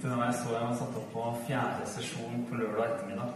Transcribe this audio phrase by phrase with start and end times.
[0.00, 3.32] tenkte da jeg så jeg var satt opp på fjerde sesjon på lørdag ettermiddag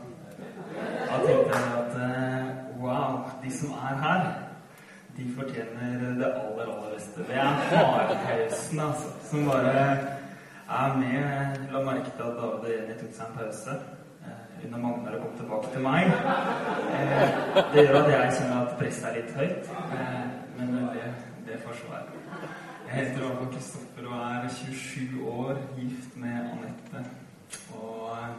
[1.09, 2.47] Da tenkte jeg at eh,
[2.81, 4.23] wow, de som er her,
[5.17, 7.27] de fortjener det aller, aller beste.
[7.29, 11.21] Det er hardpausen, altså, som bare er med.
[11.21, 13.79] Jeg La merke til at David og Jenny tok seg en pause
[14.25, 16.13] eh, under Magnar og kom tilbake til meg.
[16.97, 19.75] Eh, det gjør at jeg kjenner at presset er litt høyt,
[20.59, 21.11] men det,
[21.51, 22.64] det forsvarer.
[22.95, 27.01] Jeg heter i Kristoffer og er 27 år, gift med Anette.
[27.75, 28.35] Og eh,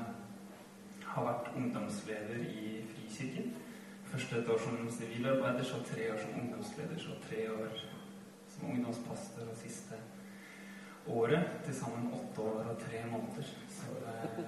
[1.06, 3.50] har vært ungdomsleder i Frikirken.
[4.06, 7.74] Først et år som sivilarbeider, så tre år som ungdomsleder, så tre år
[8.54, 10.00] som ungdomspastor og siste
[11.08, 11.44] året.
[11.66, 13.50] Til sammen åtte år og tre måneder
[13.80, 14.40] så, eh,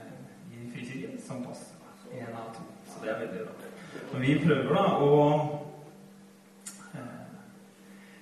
[0.53, 1.83] i Frikirken som pastor.
[2.13, 2.63] Én av to.
[2.85, 3.53] Så det er veldig bra.
[4.13, 5.11] Og vi prøver da å
[6.93, 7.19] eh,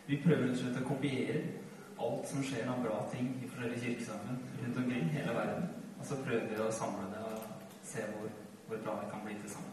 [0.07, 1.43] Vi prøver rett og slett å kopiere
[2.02, 5.70] alt som skjer av bra ting i forskjellige kirkesamfunn rundt omkring hele verden.
[5.99, 7.45] Og så prøver vi å samle det og
[7.85, 8.30] se hvor,
[8.68, 9.71] hvor bra vi kan bli til sammen.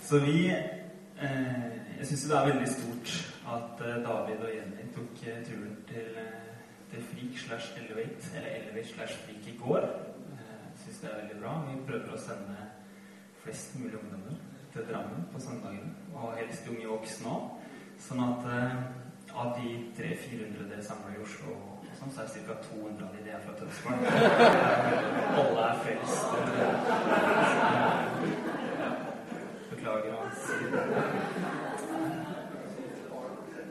[0.00, 3.10] Så vi eh, Jeg syns det er veldig stort
[3.54, 6.54] at eh, David og Jenny tok eh, turen til, eh,
[6.92, 9.84] til Frik slash Elevate, eller Elevate slash Frik i går.
[9.84, 11.56] Eh, Jeg syns det er veldig bra.
[11.68, 12.56] Vi prøver å sende
[13.44, 14.40] flest mulig ungdommer
[14.72, 17.52] til Drammen på søndagen, og helst unge voksne òg.
[18.00, 18.80] Sånn at eh,
[19.40, 21.54] av de 300-400 dere samler i Oslo,
[21.96, 22.56] sånn, så er det ca.
[22.66, 24.00] 200 av de det er fra Tønsberg.
[25.40, 26.20] Alle er frelst.
[28.80, 28.90] Ja.
[29.70, 30.18] Beklager det.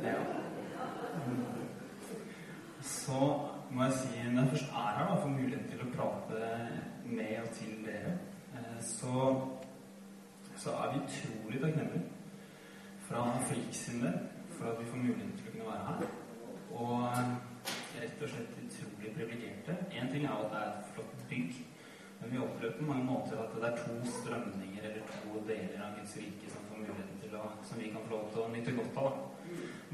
[0.07, 0.17] Ja.
[2.81, 3.19] Så
[3.69, 6.37] må jeg si, når jeg først er her da, får muligheten til å prate
[7.05, 8.15] med og til dere,
[8.57, 9.13] eh, så,
[10.57, 12.07] så er vi utrolig takknemlige
[13.09, 14.17] fra Frik sin del
[14.59, 15.99] for at vi får muligheten til å kunne være her.
[16.79, 17.29] Og eh,
[18.01, 19.75] rett og slett utrolig privilegerte.
[19.95, 21.61] Én ting er at det er et flott bygg,
[22.19, 25.95] men vi opplever på mange måter at det er to strømninger eller to deler av
[25.95, 28.75] Guds rike som får muligheten til å, som vi kan få lov til å nyte
[28.81, 29.21] godt av.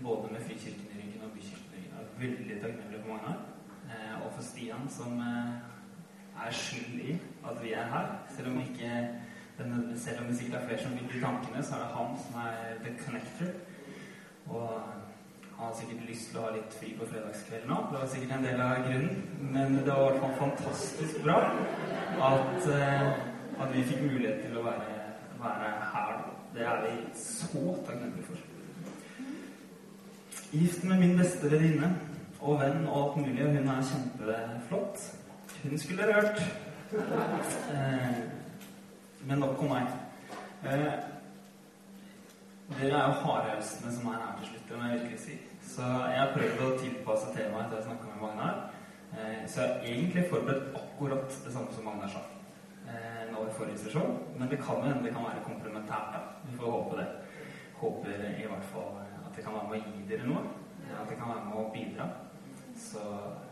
[0.07, 1.93] Både med Frikirken i ryggen og Bykirken i ryggen.
[1.93, 3.45] Jeg er veldig takknemlig for mange her.
[3.85, 5.53] Eh, og for Stian, som eh,
[6.41, 7.19] er skyld i
[7.51, 8.11] at vi er her.
[8.33, 8.91] Selv om, ikke,
[10.01, 12.41] selv om det sikkert er flere som vil bli tankene, så er det han som
[12.41, 13.53] er the connector.
[14.47, 14.69] Og
[15.57, 17.85] han har sikkert lyst til å ha litt fri på fredagskvelden òg.
[17.91, 19.21] Det var sikkert en del av grunnen.
[19.55, 21.37] Men det var i hvert fall fantastisk bra
[22.29, 23.07] at, eh,
[23.63, 24.97] at vi fikk mulighet til å være,
[25.39, 26.19] være her.
[26.55, 28.37] Det er vi så takknemlige for.
[30.51, 31.89] Gift med min beste venninne
[32.39, 35.09] og venn og alt mulig, hun er kjempeflott.
[35.63, 36.39] Hun skulle dere hørt.
[37.73, 38.17] Eh,
[39.25, 39.87] men nok om meg.
[42.69, 45.35] Eh, dere er jo hardhausene som er her til slutt, må jeg virkelig si.
[45.61, 48.55] Så jeg har prøvd å tilpasse temaet til jeg snakka med Magnar.
[49.13, 52.23] Eh, så jeg har egentlig forberedt akkurat det samme som Magnar sa
[52.89, 54.17] eh, nå i forrige sesjon.
[54.37, 56.13] Men det kan jo hende det kan være komplementært.
[56.15, 56.23] da.
[56.49, 57.07] Vi får håpe det.
[57.81, 60.45] Håper i hvert fall at det kan være med å gi dere noe.
[60.95, 62.09] At det kan være med å bidra.
[62.75, 63.03] Så,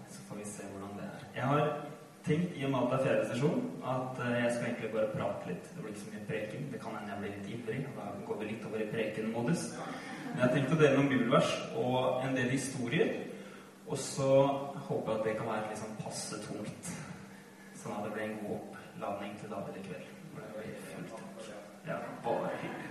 [0.09, 1.28] så får vi se hvordan det er.
[1.35, 1.93] Jeg har
[2.28, 3.61] tenkt, i og med at det er fjerde sesjon,
[3.94, 5.66] at eh, jeg skal egentlig bare prate litt.
[5.73, 6.66] Det blir ikke så mye preking.
[6.72, 9.66] Det kan hende jeg blir litt ivrig, og da går vi litt over i prekenmodus.
[10.29, 11.51] Men jeg tenkte å dele noen bibelvers
[11.84, 13.13] og en del historier.
[13.84, 14.29] Og så
[14.88, 16.94] håper jeg at det kan være litt sånn passe tungt.
[17.81, 20.09] Sånn at det blir en god oppladning til David i kveld.
[20.34, 21.23] For det blir fullt.
[21.84, 22.90] Ja, bare hyggelig.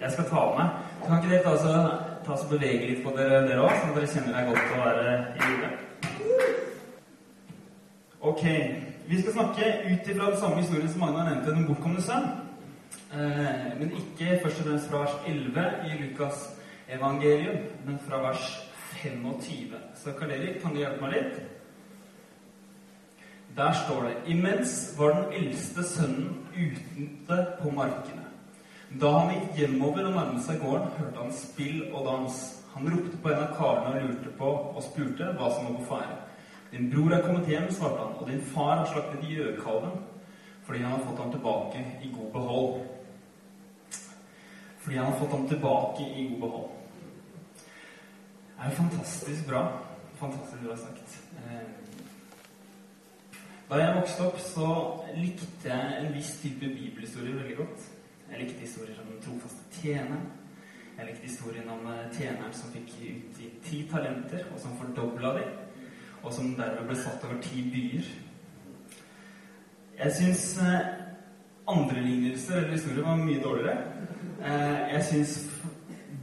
[0.00, 0.78] Jeg skal ta av meg.
[1.04, 1.74] Kan ikke dere ta så,
[2.26, 4.80] ta så bevege litt på dere dere òg, sånn dere kjenner det er godt å
[4.82, 6.56] være i jordet?
[8.20, 8.44] Ok.
[9.06, 12.26] Vi skal snakke ut ifra den samme historien som Magna nevnte, Den bortkomne sønn.
[13.12, 16.58] Eh, men ikke først og fremst fra vers 11 i Lukas
[16.88, 18.70] evangelium, men fra vers
[19.02, 19.74] 25.
[19.94, 21.40] Så Karl Erik, kan du hjelpe meg litt?
[23.56, 28.26] Der står det Imens var den eldste sønnen ute på markene.
[29.00, 32.38] Da han gikk hjemover og nærmet seg gården, hørte han spill og dans.
[32.74, 35.88] Han ropte på en av karene og lurte på og spurte hva som var på
[35.94, 36.24] ferde.
[36.72, 39.98] Din bror er kommet hjem, svarte han, og din far har slaktet gjøkalven
[40.68, 42.74] fordi han har fått ham tilbake i god behold.
[44.78, 46.70] Fordi han har fått ham tilbake i god behold.
[48.50, 49.62] Det er jo fantastisk bra.
[50.20, 51.20] Fantastisk bra sagt.
[51.38, 51.88] Eh,
[53.68, 54.66] Da jeg vokste opp, så
[55.16, 57.82] likte jeg en viss type bibelhistorie veldig godt.
[58.30, 60.22] Jeg likte historier om den trofaste tjeneren.
[60.98, 65.50] Jeg likte historien om eh, tjeneren som fikk utgitt ti talenter, og som fordobla dem,
[66.28, 68.08] og som derved ble satt over ti byer.
[69.98, 70.88] Jeg syns eh,
[71.68, 73.76] andre lignelser eller historier var mye dårligere.
[74.44, 75.36] Eh, jeg syns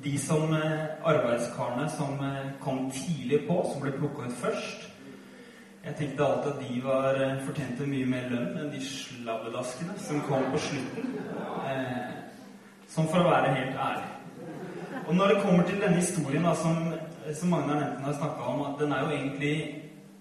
[0.03, 2.21] de som eh, arbeidskarene som
[2.61, 4.91] kom tidlig på, som ble plukka ut først
[5.85, 10.47] Jeg tenkte alltid at de var fortjente mye mer lønn enn de slabbedaskene som kom
[10.49, 11.11] på slutten.
[12.89, 14.07] Sånn for å være helt ærlig.
[15.03, 16.89] Og når det kommer til denne historien da, som,
[17.37, 19.53] som Magnar Nenten har om, at den er jo egentlig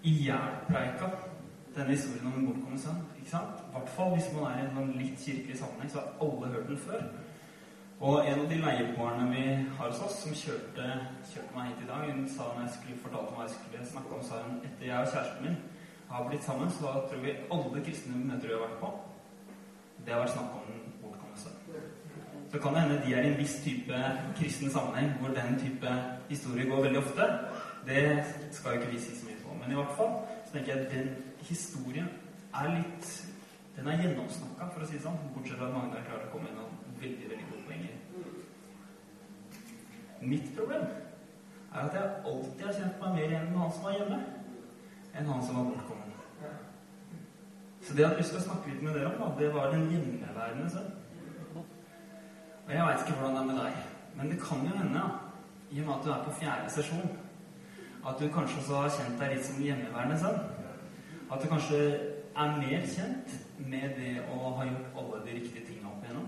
[0.05, 1.11] ihjelpreika,
[1.75, 3.03] denne historien om en bortkommen sønn.
[3.19, 3.62] ikke sant?
[3.69, 6.51] I hvert fall hvis man er i en sånn litt kirkelig sammenheng, så har alle
[6.55, 7.06] hørt den før.
[8.01, 9.45] Og en av de leieboerne vi
[9.79, 10.87] har hos oss, som kjørte,
[11.31, 14.17] kjørte meg hit i dag, hun sa når jeg skulle fortalte meg jeg skulle snakke
[14.17, 15.61] om, sa hun etter jeg og kjæresten min
[16.11, 18.91] har blitt sammen, så da tror vi alle kristne møter vi har vært på,
[20.05, 21.87] det har vært snakk om den bortkomne sønn.
[22.53, 24.03] Så kan det hende de er i en viss type
[24.39, 25.95] kristen sammenheng hvor den type
[26.29, 27.31] historie går veldig ofte.
[27.87, 28.05] Det
[28.55, 29.33] skal jo ikke vi si så mye.
[29.64, 30.12] Men i hvert fall
[30.44, 31.08] så tenker jeg at den
[31.49, 32.11] historien
[32.55, 33.31] er litt
[33.75, 35.16] Den er gjennomsnakka, for å si det sånn.
[35.34, 37.96] Bortsett fra at mange har klart å komme med noen veldig veldig gode poenger.
[40.20, 40.84] Mitt problem
[41.72, 44.20] er at jeg alltid har kjent meg mer igjen med han som var hjemme,
[45.11, 46.14] enn han som var bortkommen.
[47.82, 50.94] Så det lyst til å snakke litt med dere om, det var den hjemmeværende sønn.
[51.58, 53.82] Og jeg veit ikke hvordan det er med deg,
[54.14, 55.08] men det kan jo hende, ja,
[55.75, 57.10] i og med at du er på fjerde sesjon,
[58.05, 60.41] at du kanskje også har kjent deg litt som hjemmeværende sønn.
[61.33, 61.81] At du kanskje
[62.35, 66.27] er mer kjent med det å ha gjort alle de riktige tingene opp igjennom.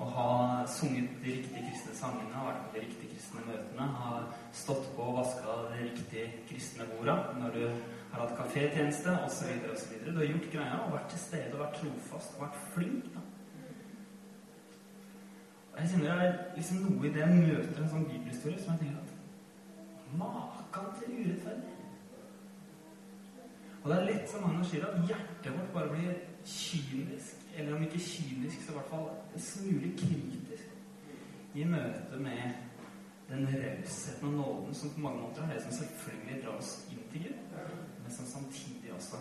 [0.00, 0.26] Å ha
[0.68, 4.12] sunget de riktige kristne sangene, ha vært på de riktige kristne møtene, ha
[4.56, 9.50] stått på og vaska de riktige kristne borda når du har hatt kafétjeneste osv.
[9.72, 9.98] osv.
[10.06, 13.12] Du har gjort greia og vært til stede og vært trofast og vært flink.
[13.16, 13.26] da.
[15.70, 18.74] Og jeg kjenner det er liksom noe i det jeg møter en sånn bibelhistorie som
[18.74, 21.76] jeg tenker at Makan det urettferdig.
[23.82, 27.46] Og det er lett, som Magnus sier, at hjertet vårt bare blir kynisk.
[27.56, 30.66] Eller om ikke kynisk, så i hvert fall en smule kritisk
[31.54, 32.52] i møte med
[33.30, 37.02] den rausheten og nåden som på mange måter er det som selvfølgelig drar oss inn
[37.10, 37.56] til Gud,
[38.02, 39.18] men som samtidig også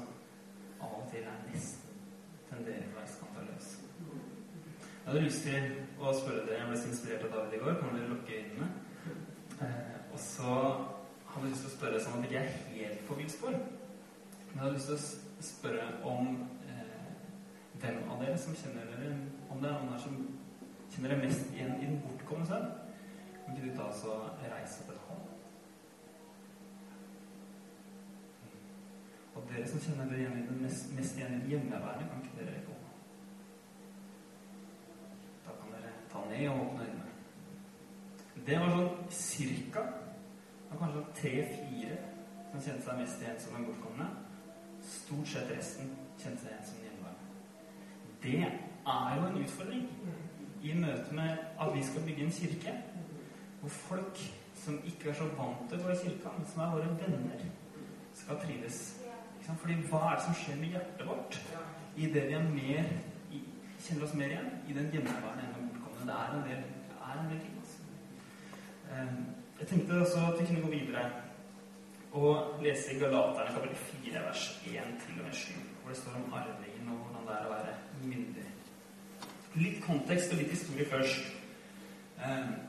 [0.82, 1.98] av og til er nesten
[2.50, 3.72] tenderer til å være skandaløs.
[5.00, 5.68] Jeg hadde lyst til
[5.98, 8.72] å spørre dere, jeg ble så inspirert av David i går, kan dere lukke øynene?
[9.66, 10.56] Eh, og så
[11.40, 13.56] hadde lyst til å spørre sånn at jeg er helt på villspor.
[13.56, 16.34] Men jeg hadde lyst til å spørre om
[16.68, 17.06] eh,
[17.80, 19.14] hvem av dere som kjenner dere
[19.50, 20.18] Om det er noen her som
[20.92, 22.68] kjenner dere mest igjen i den bortkomne sønn.
[23.46, 25.30] Kan ikke du oss og reise opp et hånd?
[29.40, 32.42] Og dere som kjenner dere igjen i den mest, mest igjen i hjemmeværende, kan ikke
[32.42, 32.92] dere hånda?
[35.48, 37.08] Da kan dere ta ned og åpne øynene.
[38.50, 39.88] Det var sånn cirka
[40.70, 41.98] var kanskje tre-fire
[42.52, 44.10] som kjente seg mest igjen som en bortkomne.
[44.86, 47.30] Stort sett resten kjente seg igjen som hjemmeværende.
[48.24, 48.36] Det
[48.96, 49.88] er jo en utfordring
[50.62, 52.76] i møte med at vi skal bygge en kirke
[53.60, 54.22] hvor folk
[54.56, 57.44] som ikke er så vant til å gå i kirka, men som er våre venner,
[58.16, 58.80] skal trives.
[59.50, 61.38] Fordi hva er det som skjer med hjertet vårt
[61.98, 62.92] i det vi er mer
[63.34, 63.40] i,
[63.82, 66.06] kjenner oss mer igjen i den hjemmeværende enn den bortkomne?
[66.10, 67.56] Det er en del, det er en del ting.
[67.64, 67.80] Altså.
[68.94, 69.18] Um,
[69.60, 71.10] jeg tenkte også at vi kunne gå videre
[72.12, 75.52] og lese Galaterne kapittel 4, vers 1 til og med 7,
[75.82, 77.74] hvor det står om arvingen og hvordan det er å være
[78.04, 78.46] myndig.
[79.60, 81.36] Litt kontekst og litt historie først.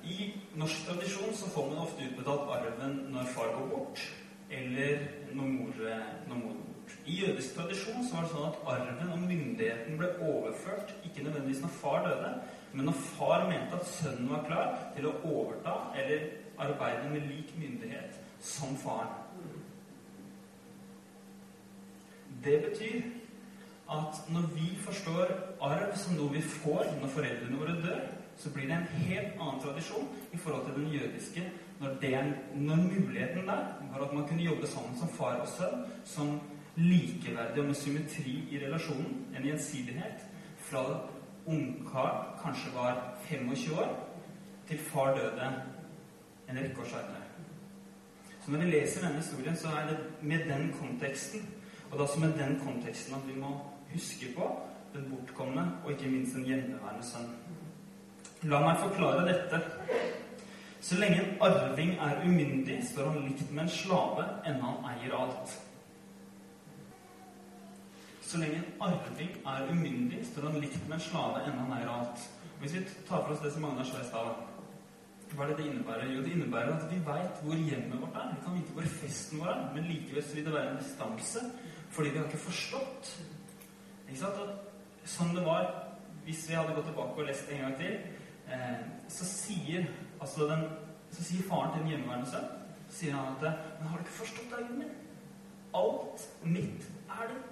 [0.05, 0.17] I
[0.61, 4.03] norsk tradisjon så får man ofte utbetalt arven når far går bort,
[4.51, 5.81] eller når mor,
[6.29, 6.97] når mor går bort.
[7.07, 11.63] I jødisk tradisjon så var det sånn at arven og myndigheten ble overført ikke nødvendigvis
[11.63, 12.35] når far døde,
[12.73, 16.29] men når far mente at sønnen var klar til å overta eller
[16.61, 19.17] arbeide med lik myndighet som faren.
[22.45, 23.03] Det betyr
[23.91, 25.33] at når vi forstår
[25.67, 28.05] arv som noe vi får når foreldrene våre dør,
[28.41, 31.43] så blir det en helt annen tradisjon i forhold til den jødiske
[31.81, 35.85] når, den, når muligheten der var at man kunne jobbe sammen som far og sønn,
[36.05, 36.39] som
[36.77, 40.27] likeverdig og med symmetri i relasjonen, en gjensidighet,
[40.71, 40.85] fra
[41.51, 43.91] ungkar kanskje var 25 år,
[44.69, 45.51] til far døde
[46.49, 47.27] en rekke år senere.
[48.45, 51.41] Så når vi leser denne historien, så er det med den konteksten,
[51.91, 53.61] og det er også med den konteksten at vi må
[53.93, 54.51] huske på
[54.95, 57.31] den bortkomne og ikke minst den hjemmeværende sønn.
[58.43, 59.61] La meg forklare dette.
[60.81, 65.17] Så lenge en arving er umyndig, står han likt med en slave, enn han eier
[65.19, 65.53] alt.
[68.31, 71.91] Så lenge en arving er umyndig, står han likt med en slave, enda han eier
[71.91, 72.27] alt.
[72.61, 74.11] Hvis vi tar for oss det som Magnar sa i
[75.31, 76.09] hva er det det innebærer?
[76.11, 78.33] Jo, det innebærer at vi veit hvor hjemmet vårt er.
[78.35, 81.45] Vi kan vite hvor festen vår er, men likevel så vil det være en distanse
[81.91, 83.11] fordi vi har ikke forstått.
[84.09, 84.41] Ikke sant?
[84.43, 85.69] At sånn det var
[86.27, 87.95] hvis vi hadde gått tilbake og lest en gang til,
[88.51, 89.87] eh, så sier
[90.19, 90.67] altså den,
[91.15, 92.51] så sier faren til den hjemmeværende sønn
[92.91, 94.99] sier han at Men har du ikke forstått arven min?
[95.75, 97.50] alt mitt er ditt.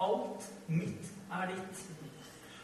[0.00, 1.86] Alt mitt er ditt.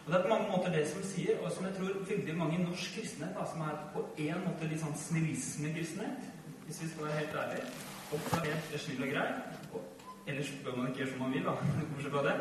[0.07, 2.59] Og Det er på mange måter det som sier, og som jeg tror veldig mange
[2.59, 6.27] i norsk kristenhet, da, som er på en måte litt sånn snillisme-kristenhet,
[6.67, 7.67] hvis vi skal være helt ærlige,
[8.13, 9.29] opptatt helt snill og grei,
[9.73, 9.81] og
[10.27, 11.55] ellers bør man ikke gjøre som man vil, da,
[11.95, 12.37] bortsett fra det.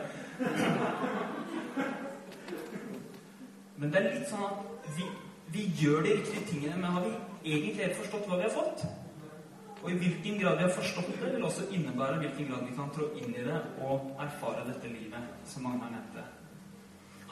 [3.78, 5.06] Men det er litt sånn at vi,
[5.56, 7.16] vi gjør de riktige tingene, men har vi
[7.54, 8.86] egentlig helt forstått hva vi har fått?
[9.84, 12.92] Og i hvilken grad vi har forstått det, vil også innebære hvilken grad vi kan
[12.96, 16.24] trå inn i det og erfare dette livet, som Magnar nevnte.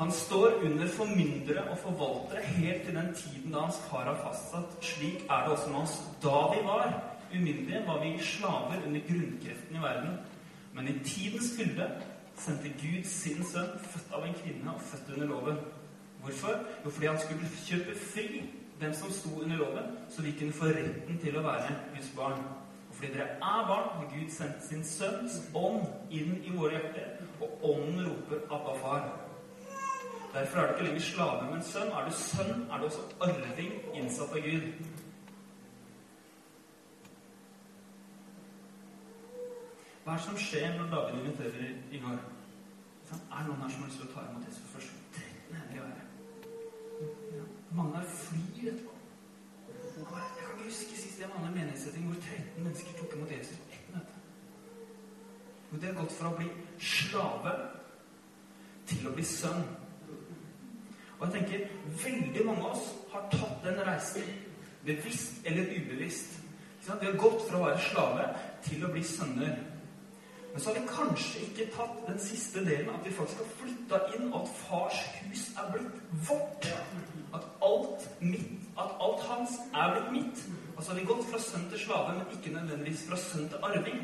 [0.01, 4.77] Han står under formyndere og forvaltere helt til den tiden da hans far har fastsatt.
[4.83, 5.97] Slik er det også med oss.
[6.23, 6.87] Da vi var
[7.31, 10.17] umyndige, var vi slaver under grunnkreften i verden.
[10.73, 11.87] Men i tidens fylde
[12.37, 15.61] sendte Gud sin sønn, født av en kvinne og født under loven.
[16.23, 16.59] Hvorfor?
[16.85, 18.27] Jo, fordi han skulle kjøpe fri
[18.81, 22.45] dem som sto under loven, så vi kunne få retten til å være Guds barn.
[22.89, 27.27] Og fordi dere er barn, har Gud sendt sin sønns ånd inn i våre hjerter,
[27.41, 29.11] og ånden roper 'Abba, far'.
[30.33, 31.91] Derfor er du ikke lenger slave, men sønn.
[31.91, 34.67] Er du sønn, er du også arving innsatt av Gud.
[40.03, 42.17] Hva er det som skjer når David inviterer Inger?
[43.11, 44.60] Er det noen her som har lyst til å ta imot Jesus
[47.71, 48.93] Mange har flyr etterpå.
[49.97, 53.75] Jeg kan ikke huske sist jeg en menighetssetting hvor 13 mennesker tok imot Jesus på
[53.75, 54.17] ett møte.
[55.69, 56.49] Hvor de har gått fra å bli
[56.79, 57.53] slave
[58.91, 59.63] til å bli sønn.
[61.19, 61.67] Og jeg tenker
[62.03, 64.31] veldig mange av oss har tatt den reisen,
[64.85, 66.39] bevisst eller ubevisst.
[66.81, 68.25] Vi har gått fra å være slave
[68.65, 69.59] til å bli sønner.
[70.51, 73.99] Men så har vi kanskje ikke tatt den siste delen, at vi faktisk har flytta
[74.15, 76.67] inn, og at fars hus er blitt vårt.
[77.33, 80.43] At alt mitt, at alt hans er blitt mitt.
[80.75, 83.63] Og så har vi gått fra sønn til slave, men ikke nødvendigvis fra sønn til
[83.69, 84.03] arving.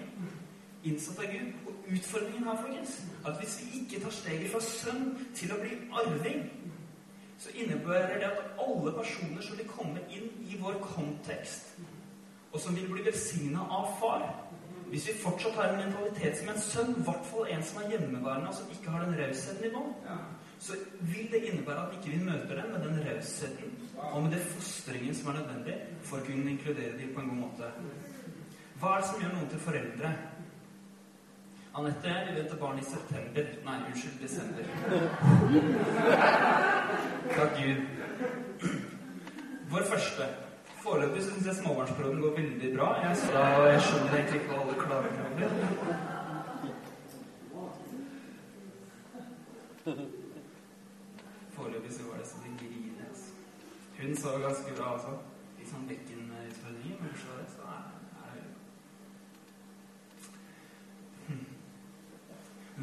[0.87, 1.51] Innsatt av Gud.
[1.67, 5.75] Og utfordringen her, folkens, at hvis vi ikke tar steget fra sønn til å bli
[5.99, 6.47] arving,
[7.37, 11.75] så innebærer det at alle personer som vil komme inn i vår kontekst,
[12.51, 14.23] og som vil bli velsigna av far,
[14.89, 17.89] hvis vi fortsatt har en mentalitet som en sønn, i hvert fall en som er
[17.93, 19.91] hjemmeværende, og som ikke har den rausheten i bånn,
[20.59, 20.77] så
[21.11, 25.15] vil det innebære at ikke vi møter dem med den rausheten og med det fostringen
[25.15, 25.75] som er nødvendig
[26.07, 27.69] for å kunne inkludere dem på en god måte.
[28.79, 30.15] Hva er det som gjør noen til foreldre?
[31.77, 33.53] Anette, vi venter barn i september.
[33.65, 34.63] Nei, unnskyld, desember.
[37.37, 37.79] Takk Gud.
[39.69, 40.29] Vår første
[40.87, 42.87] Foreløpig syns jeg småbarnsperioden går veldig bra.
[43.05, 43.39] Jeg, så
[43.71, 45.49] jeg skjønner egentlig ikke hva alle klager over.
[51.55, 53.03] Foreløpig så var det så de griner.
[53.09, 53.29] Altså.
[53.99, 55.13] Hun så ganske bra også.
[55.57, 57.83] Litt sånn bekkenutfordringer, men så det, så er,
[58.37, 58.47] det.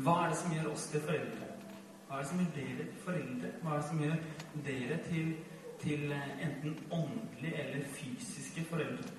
[0.04, 1.46] Hva er det som gjør oss til foreldre?
[2.04, 3.48] Hva er det som gjør dere til foreldre?
[3.64, 4.18] Hva er det som gjør
[4.68, 5.28] dere til
[5.84, 9.10] til eh, enten åndelige eller fysiske foreldre.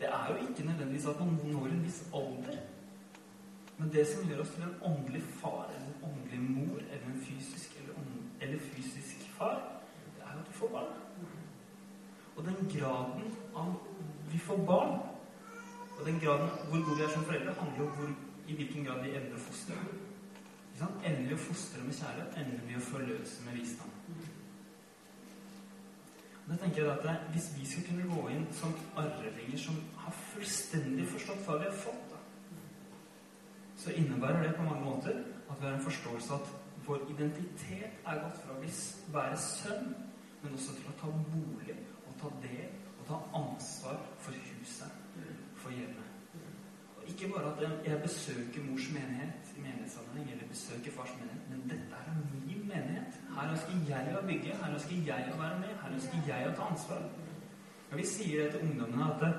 [0.00, 2.56] Det er jo ikke nødvendigvis at man når en viss alder.
[3.78, 7.20] Men det som gjør oss til en åndelig far eller en åndelig mor eller en
[7.24, 7.94] fysisk eller,
[8.40, 9.82] eller fysisk far,
[10.16, 10.92] det er jo at vi får barn.
[12.36, 13.22] Og den graden
[13.56, 13.74] av
[14.32, 15.00] vi får barn,
[15.98, 18.14] og den graden hvor gode vi er som foreldre, handler om hvor,
[18.48, 20.09] i hvilken grad vi evner å
[20.86, 22.36] Evner vi å fostre med kjærlighet?
[22.40, 23.90] endelig vi å forløse med visdom?
[26.50, 31.06] Da tenker jeg at Hvis vi skal kunne gå inn som arvinger som har fullstendig
[31.12, 32.18] forstått hva vi har fått, da,
[33.76, 36.50] så innebærer det på mange måter at vi har en forståelse at
[36.86, 38.72] vår identitet er gått fra å
[39.14, 39.94] være sønn,
[40.42, 41.76] men også til å ta bolig
[42.08, 42.68] og ta del
[42.98, 44.90] og ta ansvar for huset,
[45.62, 46.10] for hjemmet.
[46.96, 52.00] Og ikke bare at jeg besøker mors menighet, menighetssammenheng eller besøke fars menighet, men dette
[52.00, 53.18] er min menighet.
[53.36, 56.54] Her ønsker jeg å bygge, her ønsker jeg å være med, her ønsker jeg å
[56.58, 57.02] ta ansvar.
[57.90, 59.32] Og Vi sier det til ungdommene at det,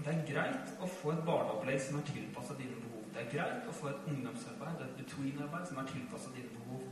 [0.00, 3.06] det er greit å få et barneopplegg som er tilpassa dine behov.
[3.14, 6.84] Det er greit å få et ungdomsarbeid, et between-arbeid, som er tilpassa dine behov.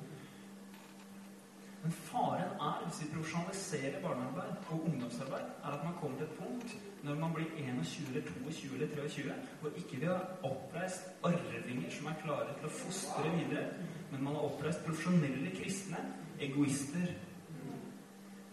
[1.82, 6.38] Men faren er, hvis vi profesjonaliserer barnearbeid og ungdomsarbeid, er at man kommer til et
[6.40, 11.90] punkt når man blir 21 eller 22 eller 23, hvor ikke vi har oppreist arvinger
[11.94, 13.68] som er klare til å fostre videre,
[14.10, 16.02] men man har oppreist profesjonelle kristne,
[16.42, 17.14] egoister,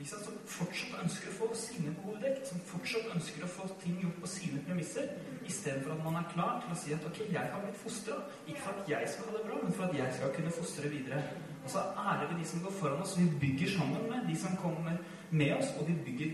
[0.06, 4.20] som fortsatt ønsker å få sine behov dekket, som fortsatt ønsker å få ting gjort
[4.22, 5.10] på sine premisser,
[5.48, 8.62] istedenfor at man er klar til å si at ok, jeg har blitt fostra, ikke
[8.68, 11.24] for at jeg skal ha det bra, men for at jeg skal kunne fostre videre.
[11.66, 14.58] Og så ærer vi de som går foran oss, vi bygger sammen med de som
[14.58, 14.98] kommer
[15.32, 16.32] med oss, og vi bygger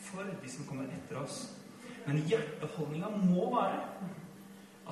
[0.00, 1.56] for de som kommer etter oss.
[2.06, 3.80] Men hjerteholdninga må være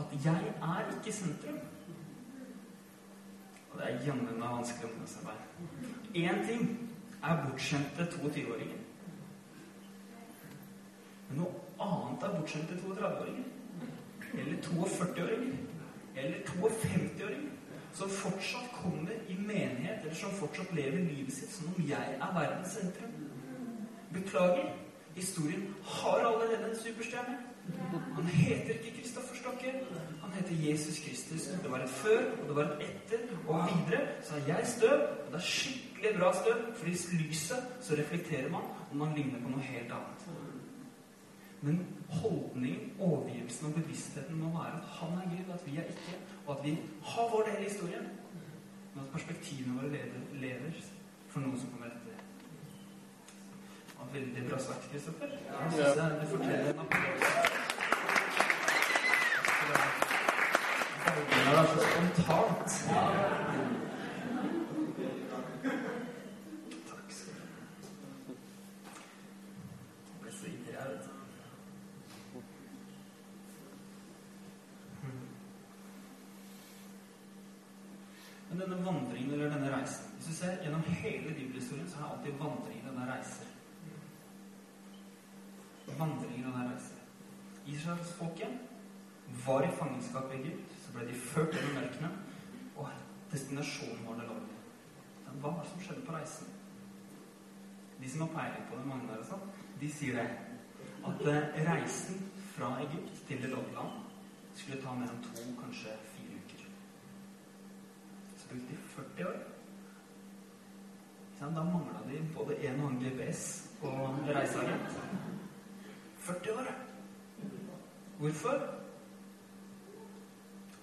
[0.00, 1.58] at jeg er ikke sentrum.
[3.72, 5.44] Og det er jammen meg vanskelig ungdomsarbeid.
[6.14, 6.90] Én ting
[7.22, 8.80] er bortskjemte 22-åringer.
[11.28, 13.44] Men noe annet er bortskjemte 32-åringer.
[14.32, 15.56] Eller 42-åringer.
[16.16, 17.51] Eller 52-åringer.
[17.92, 22.34] Som fortsatt kommer i menighet, eller som fortsatt lever livet sitt som om jeg er
[22.34, 23.12] verdens sentrum.
[24.12, 24.72] Beklager.
[25.14, 27.36] Historien har allerede en superstjerne.
[28.16, 29.72] Han heter ikke Kristoffer Stokke.
[30.22, 31.42] Han heter Jesus Kristus.
[31.62, 33.18] Det var et før, og det var et etter,
[33.48, 35.00] og videre så er jeg støv.
[35.26, 39.44] Og det er skikkelig bra støv, for i lyset så reflekterer man, og man ligner
[39.44, 40.26] på noe helt annet.
[41.62, 46.16] Men holdningen, overgivelsen og bevisstheten må være at han er Gud, at vi er ikke,
[46.46, 48.06] og at vi har vår del i historien.
[48.94, 50.72] Men at perspektivene våre lever, lever
[51.28, 52.12] for noen som kommer etter.
[54.12, 55.26] Det veldig bra sagt, Kristoffer.
[55.26, 57.20] Jeg synes jeg det fortjener en applaus.
[61.30, 62.70] Det er spontant.
[66.90, 67.46] Takk skal du ha.
[70.08, 71.10] Jeg ble så ivrig her, vet du.
[78.50, 82.10] Men denne vandringen, eller denne reisen Hvis du ser gjennom hele bibelhistorien, så er det
[82.10, 83.46] alltid vandringen der reiser.
[85.98, 86.98] Vandringen der reiser.
[87.66, 88.48] Israelsfolket
[89.46, 90.72] var i fangenskap i Egypt.
[90.84, 92.10] Så ble de ført gjennom mørkene.
[92.76, 92.88] og
[93.32, 94.58] destinasjonen var det lovlige.
[95.26, 96.46] Men hva var det som skjedde på reisen?
[98.02, 100.28] De som har peiling på det, Magnar og sånn, de sier det.
[101.06, 104.00] At eh, reisen fra Egypt til det lovlige land
[104.54, 105.94] skulle ta mellom to, kanskje.
[108.52, 108.76] Så i
[109.16, 109.36] 40 år.
[111.40, 114.98] Da mangla de både en og annen GPS og reiseagent.
[116.18, 116.68] 40 år.
[118.18, 118.60] Hvorfor?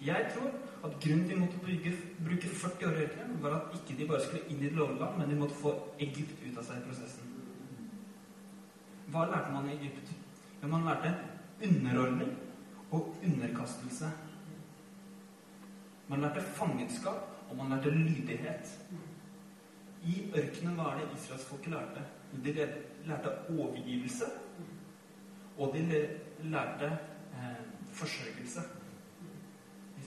[0.02, 0.50] Jeg tror
[0.88, 1.94] at grunnen til de måtte bygge,
[2.26, 5.00] bruke 40 år i ørkenen, var at ikke de bare skulle inn i det lovlige
[5.00, 7.34] land, men de måtte få Egypt ut av seg i prosessen.
[9.14, 10.14] Hva lærte man i Egypt?
[10.62, 11.16] Jo, man lærte
[11.64, 12.38] underordning
[12.92, 14.12] og underkastelse.
[16.08, 18.80] Man lærte fangenskap, og man lærte lydighet.
[20.04, 22.02] I ørkenen var det israelsfolket lærte.
[22.46, 22.54] De
[23.06, 24.26] lærte overgivelse,
[25.58, 26.10] og de
[26.44, 26.86] lærte
[27.34, 28.60] eh, forsørgelse.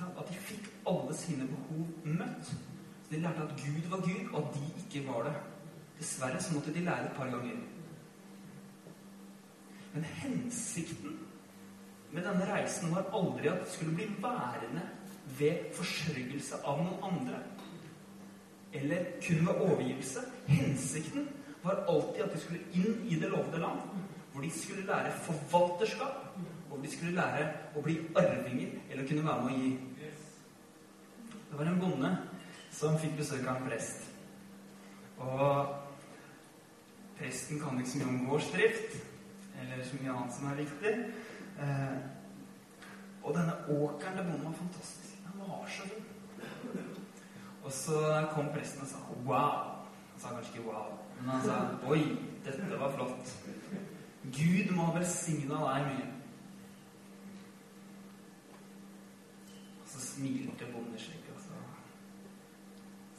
[0.02, 2.46] At de fikk alle sine behov møtt.
[2.46, 5.35] Så De lærte at Gud var Gud, og at de ikke var det.
[5.98, 7.57] Dessverre så måtte de lære et par ganger.
[9.94, 11.18] Men hensikten
[12.12, 14.83] med denne reisen var aldri at det skulle bli værende
[15.38, 17.42] ved forsørgelse av noen andre.
[18.72, 20.24] Eller kun ved overgivelse.
[20.46, 21.28] Hensikten
[21.62, 23.80] var alltid at de skulle inn i det lovede land,
[24.32, 29.44] hvor de skulle lære forvalterskap, hvor de skulle lære å bli arvinger, eller kunne være
[29.44, 29.72] med å gi.
[31.50, 32.11] Det var en bonde
[32.72, 34.08] som fikk besøk av en prest.
[35.20, 35.74] Og
[37.18, 38.96] presten kan ikke så mye om gårdsdrift,
[39.61, 40.94] eller så mye annet som er viktig.
[41.62, 41.96] Eh,
[43.22, 45.02] og denne åkeren til bonden var fantastisk.
[45.76, 46.04] Så fin.
[47.64, 49.68] Og så kom presten og sa 'wow'.
[50.12, 51.54] Han sa kanskje ikke 'wow', men han sa
[51.87, 53.37] 'oi, dette var flott'.
[54.24, 56.06] Gud må ha velsigna deg mye.
[59.82, 61.00] Og så smilte bonden og
[61.40, 61.58] så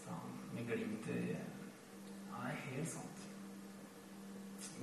[0.03, 3.27] sa han med glimt i øyet Ja, det er helt sant.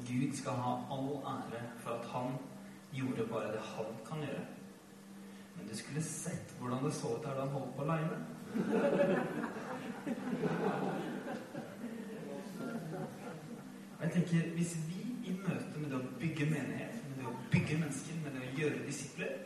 [0.09, 2.39] Gud skal ha all ære for at han
[2.93, 4.47] gjorde bare det han kan gjøre.
[5.61, 8.17] Men du skulle sett hvordan det så ut her da han holdt på aleine.
[14.01, 17.77] Jeg tenker, Hvis vi i møte med det å bygge menighet, med det å bygge
[17.83, 19.37] mennesker, med det å gjøre disipler,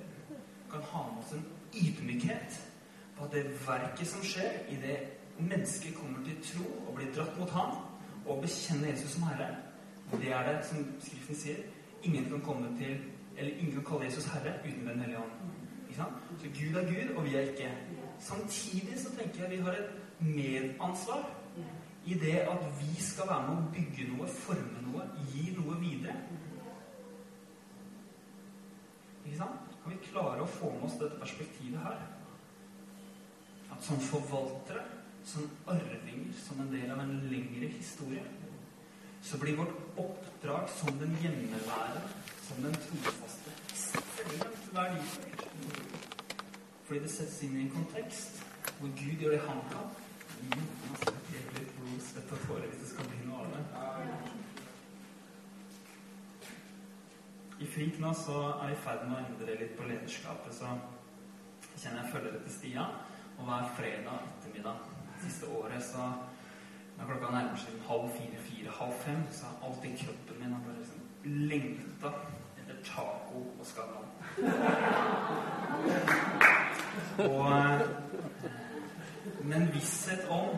[0.71, 2.61] kan ha med oss en ydmykhet
[3.17, 4.97] på at det verket som skjer i det
[5.39, 7.75] mennesket kommer til tro og blir dratt mot ham
[8.25, 9.51] og bekjenner Jesus som Herre,
[10.15, 11.61] det er det som Skriften sier.
[12.03, 12.97] Ingen kan komme til
[13.37, 15.64] eller ingen kan kalle Jesus Herre uten Den hellige ånd.
[15.95, 16.15] Ikke sant?
[16.43, 17.71] Så Gud er Gud, og vi er ikke.
[18.21, 21.31] Samtidig så tenker jeg vi har et medansvar
[22.07, 26.17] i det at vi skal være med å bygge noe, forme noe, gi noe videre.
[29.23, 29.71] Ikke sant?
[29.85, 32.03] Kan vi klare å få med oss dette perspektivet her?
[33.71, 34.83] At som forvaltere,
[35.25, 38.27] som arvinger, som en del av en lengre historie,
[39.23, 42.05] så blir vårt oppdrag som den hjemmeværende,
[42.49, 45.44] som den trofaste, ekstremt verdifullt.
[46.85, 48.43] Fordi det settes inn i en kontekst
[48.79, 49.93] hvor Gud gjør det han kan.
[57.61, 60.53] I Frik nå så er vi i ferd med å endre litt på lederskapet.
[60.59, 60.69] Så
[61.81, 62.87] kjenner jeg følger etter Stia.
[63.39, 64.77] Og hver fredag ettermiddag
[65.25, 66.11] siste året så
[66.95, 70.77] når klokka nærmer seg halv fire, fire, halv fem, så har alltid kroppen min bare
[70.79, 71.01] liksom
[71.51, 72.13] lengta
[72.65, 74.09] etter taco og Skavlan.
[77.19, 77.81] og
[79.45, 80.49] Men visshet om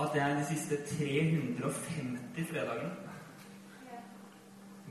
[0.00, 2.90] at jeg de siste 350 fredagene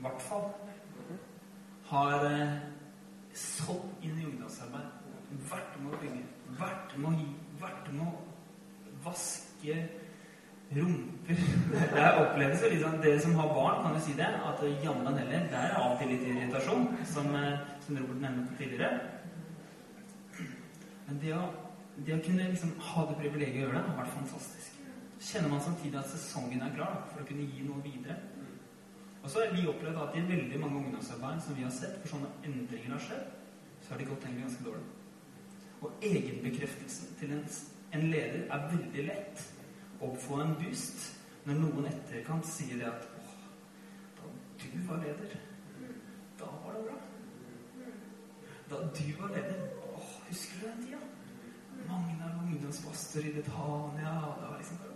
[0.00, 0.46] hvert fall
[1.90, 2.52] har eh,
[3.36, 4.86] sådd inn i ungdomsarbeid.
[5.50, 6.22] Vært med å bygge,
[6.60, 7.26] vært med å gi,
[7.60, 8.12] vært med å
[9.04, 9.76] vaske
[10.70, 11.36] rumper.
[11.94, 14.28] Det oppleves jo litt sånn Dere som har barn, kan jo si det.
[14.46, 18.58] At jammen heller, det er av og til litt irritasjon, som, eh, som Robert nevnte
[18.58, 19.00] tidligere.
[21.06, 21.44] Men det å,
[21.96, 24.76] det å kunne liksom ha det privilegiet å gjøre det, har vært fantastisk.
[25.20, 28.16] Kjenner man samtidig at sesongen er klar for å kunne gi noe videre.
[29.20, 32.14] Og så har vi opplevd at i veldig mange ungdomsarbeid som vi har sett, for
[32.14, 33.26] sånne endringer har skjedd,
[33.82, 34.86] så har de gått egentlig ganske dårlig.
[35.80, 37.42] Og egenbekreftelsen til en,
[37.96, 39.44] en leder er veldig lett
[40.00, 41.06] å få en boost
[41.44, 43.36] når noen etterkant sier det at åh,
[44.18, 44.30] da
[44.62, 45.36] du var leder,
[46.40, 46.98] da var det bra.
[48.70, 51.00] Da du var leder åh, Husker du den tida?
[51.88, 54.12] Magnar var ungdomspastor i Betania.
[54.40, 54.90] Det var liksom bare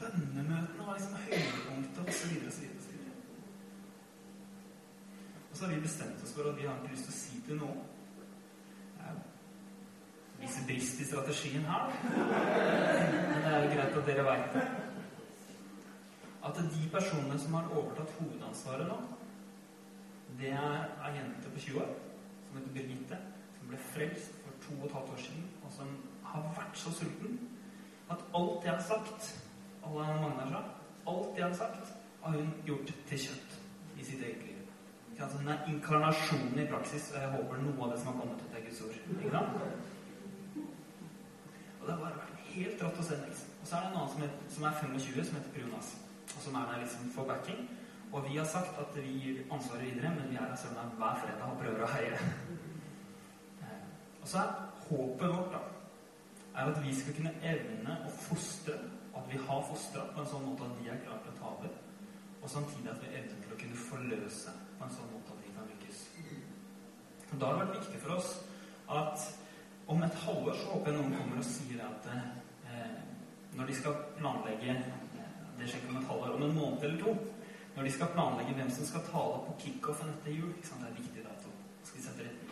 [0.00, 3.12] Bønnemøtene var liksom høydepunktet, og så videre Og så videre.
[5.50, 7.42] Og så har vi bestemt oss for at vi har ikke lyst til å si
[7.46, 7.84] til noen
[10.44, 11.92] Visse brist i strategien her.
[12.04, 14.64] Men det er jo greit at dere veit det.
[16.44, 18.98] At de personene som har overtatt hovedansvaret nå,
[20.40, 23.20] det er ei jente på 20 år som heter Birgitte,
[23.56, 25.94] som ble frelst for to og et halvt år siden, og som
[26.28, 27.38] har vært så sulten
[28.12, 29.30] at alt jeg har sagt
[29.84, 30.60] alle Magnar sa,
[31.12, 33.56] alt jeg har sagt, har hun gjort til kjøtt
[33.96, 34.60] i sitt eget liv.
[35.20, 38.40] Altså, den er inkarnasjonen i praksis, og jeg håper noe av det som har kommet
[38.42, 38.96] ut, er Guds ord.
[39.16, 39.92] Ikke sant?
[41.84, 43.16] Og det har bare vært helt rått å se.
[43.20, 43.48] Liksom.
[43.60, 45.66] Og så er det en annen som er, som er 25, som heter Per.
[46.24, 47.66] Og som er der liksom for backing.
[48.14, 51.20] Og vi har sagt at vi gir ansvaret videre, men vi er der søndag hver
[51.20, 52.22] fredag og prøver å heie.
[53.60, 53.84] Eh,
[54.22, 55.60] og så er håpet vårt da,
[56.54, 58.80] er at vi skal kunne evne å fostre,
[59.12, 61.52] at vi har fostra på en sånn måte at de er klare til å ta
[61.52, 61.78] over,
[62.40, 65.54] og samtidig at vi evner til å kunne forløse på en sånn måte at de
[65.58, 66.04] kan lykkes.
[67.34, 68.34] Da har det vært viktig for oss
[69.02, 69.43] at
[69.86, 73.00] om et halvår så håper jeg noen kommer og sier at eh,
[73.54, 74.76] når de skal planlegge
[75.58, 77.12] Det skjer ikke om et halvår, om en måned eller to.
[77.76, 80.82] Når de skal planlegge hvem som skal tale på kickoffen etter jul ikke sant?
[80.82, 81.52] Det er viktig dato.
[81.82, 82.50] Skal de sette retning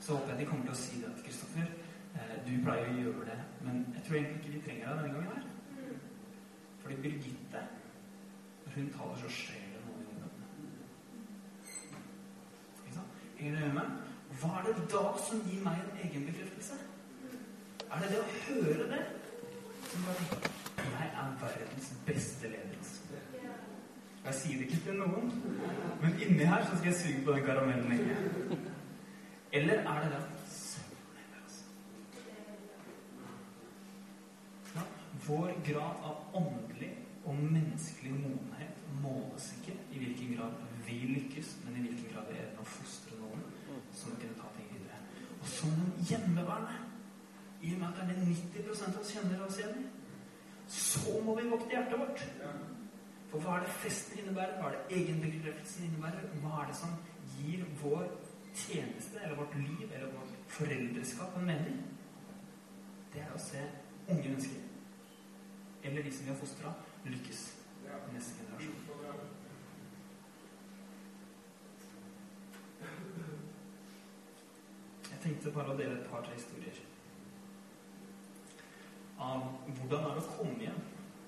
[0.00, 1.68] Så håper jeg de kommer til å si det at Kristoffer,
[2.14, 5.14] eh, du pleier å gjøre det, men jeg tror egentlig ikke vi trenger deg denne
[5.14, 5.44] gangen her.
[6.82, 7.62] Fordi Birgitte,
[8.64, 10.46] når hun taler, så skjer det noe i ungdommene.
[13.38, 13.88] Henger dere med?
[14.40, 16.78] Hva er det da som gir meg en egenbekreftelse?
[17.86, 19.02] Er det det å høre det
[19.90, 20.52] som bare
[20.86, 22.76] Jeg er verdens beste leder.
[24.26, 25.28] Jeg sier det ikke til noen,
[26.02, 28.16] men inni her så skal jeg suge på den karamellen lenge.
[29.54, 30.22] Eller er det det
[34.74, 34.86] ja,
[35.28, 36.90] Vår grad av åndelig
[37.24, 40.58] og menneskelig modenhet måles ikke i hvilken grad
[40.88, 43.45] vi lykkes, men i hvilken grad vi evner å fostre noen
[44.06, 45.00] som kunne ta ting videre.
[45.40, 46.78] Og som hjemmeværende,
[47.62, 49.86] i og med at det er det 90 av oss kjenner oss igjen i,
[50.76, 52.24] så må vi vokte hjertet vårt.
[53.30, 54.56] For hva er det festen innebærer?
[54.60, 56.28] Hva er det egenbekreftelsen innebærer?
[56.42, 56.94] Hva er det som
[57.36, 58.06] gir vår
[58.54, 61.80] tjeneste, eller vårt liv, eller vårt foreldreskap en mening?
[63.14, 63.62] Det er å se
[64.08, 64.62] unge mennesker,
[65.82, 66.74] eller de som vi har fostra,
[67.06, 67.42] lykkes
[67.86, 69.34] i neste generasjon.
[75.26, 76.76] Tenkte bare å dele et par-tre historier
[79.18, 80.82] av hvordan er det å komme hjem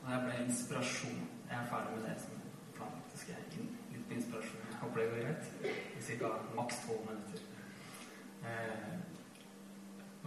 [0.04, 1.20] Og jeg ble inspirasjon.
[1.48, 2.42] Jeg er ferdig med det som
[2.76, 3.14] planlagt.
[3.18, 4.62] Skal jeg inn litt på inspirasjon.
[4.70, 5.44] Jeg håper det går greit.
[5.98, 6.30] I ca.
[6.56, 7.42] maks tolv minutter.
[8.46, 8.94] Eh,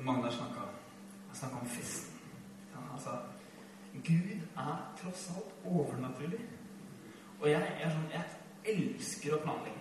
[0.02, 2.20] Magnar snakka om festen.
[2.76, 3.18] Han sa
[3.94, 6.42] Gud er tross alt overnaturlig.
[7.40, 9.81] Og jeg, jeg, sånn, jeg elsker å planlegge.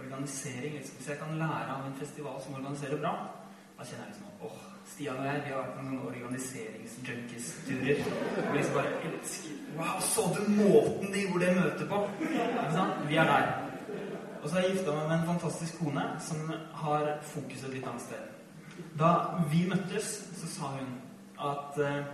[0.00, 0.74] Organisering.
[0.96, 3.14] Hvis jeg kan lære av en festival som organiserer bra,
[3.78, 4.58] da kjenner jeg liksom åh,
[4.90, 7.98] Stian og jeg vi har vært på noen organiseringsjunkies-turer.
[8.48, 11.98] Og liksom bare elsker Wow, så du måten de gjorde det møtet på?
[12.26, 12.94] Ikke sant?
[13.08, 13.44] Vi er der.
[14.42, 16.38] Og så har jeg gifta meg med en fantastisk kone som
[16.82, 18.22] har fokuset litt annet sted.
[18.98, 19.10] Da
[19.52, 20.06] vi møttes,
[20.40, 20.90] så sa hun
[21.50, 22.04] at eh,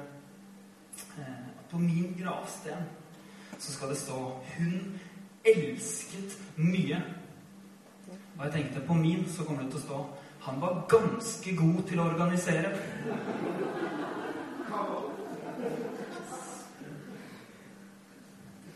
[1.70, 2.78] på min gravsten
[3.58, 5.00] så skal det stå 'Hun
[5.44, 7.02] elsket mye.
[8.36, 10.04] Og jeg tenkte på min så kommer det til å stå
[10.46, 12.68] han var ganske god til å organisere.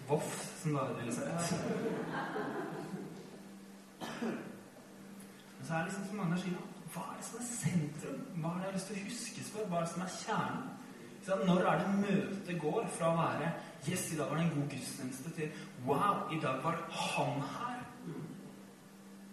[0.09, 1.53] Voff, som da ville sett.
[4.01, 6.59] Men så er det liksom som Magnar sier,
[6.91, 8.21] hva er det som er sentrum?
[8.35, 9.71] Hva er det jeg har lyst til å huskes for?
[9.71, 10.69] Hva er det som er kjernen?
[11.23, 13.53] Så når er det møtet går fra å være
[13.87, 15.55] Yes, i dag var det en god gudstjeneste til
[15.87, 17.80] Wow, i dag var han her.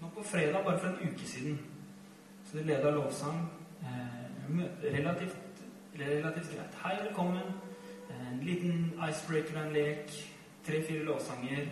[0.02, 1.60] Nå på fredag, bare for en uke siden,
[2.46, 3.50] så du leda lovsang.
[3.82, 4.60] Eh,
[4.94, 5.38] relativt,
[6.00, 6.76] relativt greit.
[6.84, 7.42] Hei, velkommen.
[8.10, 10.12] En liten icebreaker og en lek.
[10.66, 11.66] Tre-fire lovsanger.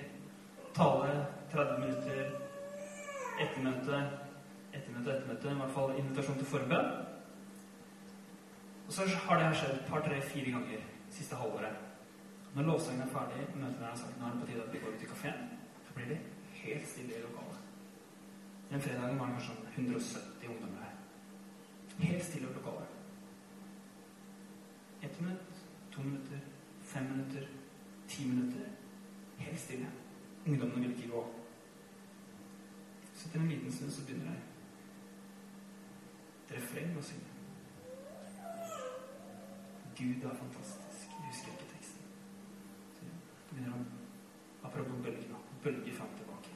[0.75, 2.31] Tale 30 minutter.
[3.41, 4.09] Ettermøte.
[4.73, 5.51] Ettermøte, ettermøte.
[5.51, 6.91] I hvert fall invitasjon til forbønn.
[8.87, 11.77] Og så har det her skjedd et par, tre, fire ganger siste halvåret.
[12.55, 14.95] Når lovsangen er ferdig, møtene er sagt nå er det på tide at vi går
[14.95, 15.47] ut i kafeen,
[15.87, 16.19] så blir det
[16.63, 17.64] helt stille i lokalet.
[18.69, 20.95] Den fredagen var det kanskje sånn 170 ungdommer her.
[21.99, 22.87] Helt stille og lokale.
[25.05, 25.61] Ett minutt,
[25.93, 26.41] to minutter,
[26.83, 27.47] fem minutter,
[28.07, 28.71] ti minutter.
[29.37, 29.91] Helt stille.
[30.45, 31.23] Ungdommene vil ikke gå.
[33.13, 34.41] Så etter en liten stund så begynner det
[36.45, 37.31] et refreng å synge.
[39.95, 41.13] Gud er fantastisk.
[41.15, 42.09] Jeg husker ikke teksten.
[42.97, 43.13] Så det
[43.51, 43.85] begynner han
[44.65, 45.37] Apropos bølgene.
[45.63, 46.49] bølger fant og tilbake.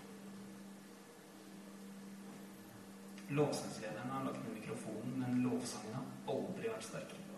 [3.30, 7.30] Lovsangslederen har lagt ned mikrofonen, men lovsangen har aldri vært sterkere.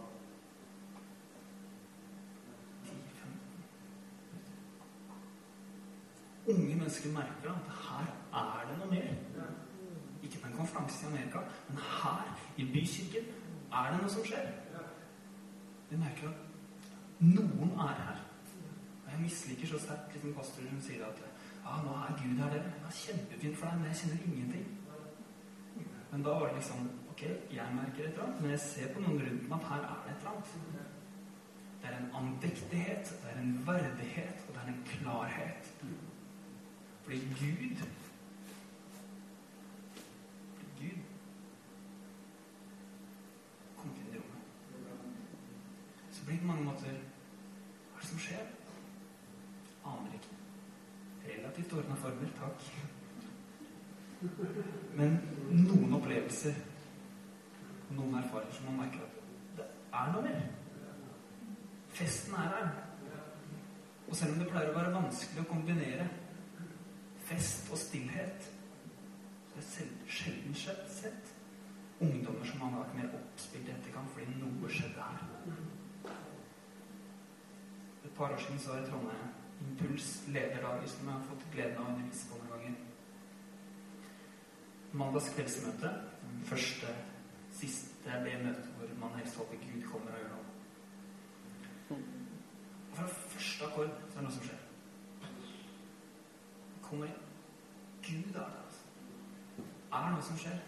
[6.48, 9.12] Unge mennesker merker at her er det noe mer.
[10.24, 13.30] Ikke på en konferanse i Amerika, men her i bykirken
[13.72, 14.50] er det noe som skjer.
[15.90, 18.22] Vi merker at noen er her.
[19.04, 22.74] Og jeg misliker så sterkt liksom pastoren sier at ja, nå er Gud her, dere.
[22.88, 24.70] Er kjempefint for deg, men jeg kjenner ingenting.
[26.12, 27.22] Men da var det liksom Ok,
[27.54, 29.98] jeg merker et eller annet, men jeg ser på noen rundt meg at her er
[30.06, 31.02] det et eller annet.
[31.82, 35.74] Det er en andektighet, det er en verdighet, og det er en klarhet.
[37.04, 37.84] Fordi Gud
[40.56, 41.04] Fordi Gud
[43.78, 44.42] kom inn i rommet.
[46.12, 48.48] Så blir det på mange måter Hva er det som skjer?
[49.86, 50.40] Aner ikke.
[51.28, 52.68] Relativt ordna former, takk.
[54.22, 55.18] Men
[55.50, 56.58] noen opplevelser,
[57.96, 59.20] noen erfaringer som man merker at
[59.58, 60.42] det er noe mer.
[61.98, 62.72] Festen er her.
[64.08, 66.08] Og selv om det pleier å være vanskelig å kombinere
[67.32, 68.50] fest og stillhet,
[69.52, 70.56] så er det selv, sjelden
[70.92, 71.34] sett
[72.02, 75.26] ungdommer som har vært mer oppspilt i etterkant fordi noe skjedde her.
[78.06, 81.52] Et par år siden så var jeg i Trondheim Impuls lederdager som jeg har fått
[81.54, 82.91] gleden av å undervise på noen ganger.
[84.94, 85.94] Mandags kveldsmøte.
[86.46, 86.88] Første,
[87.52, 87.92] siste
[88.26, 92.00] det møtet hvor man helst håper Gud kommer og gjør noe.
[92.92, 94.62] Og fra første akkord så er det noe som skjer.
[96.82, 97.08] Kommer.
[98.08, 98.60] Gud er det?
[98.64, 98.84] altså.
[99.94, 100.60] Er det noe som skjer?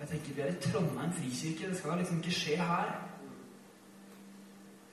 [0.00, 1.68] Jeg tenker Vi er i Trondheim frikirke.
[1.68, 2.90] Det skal liksom ikke skje her.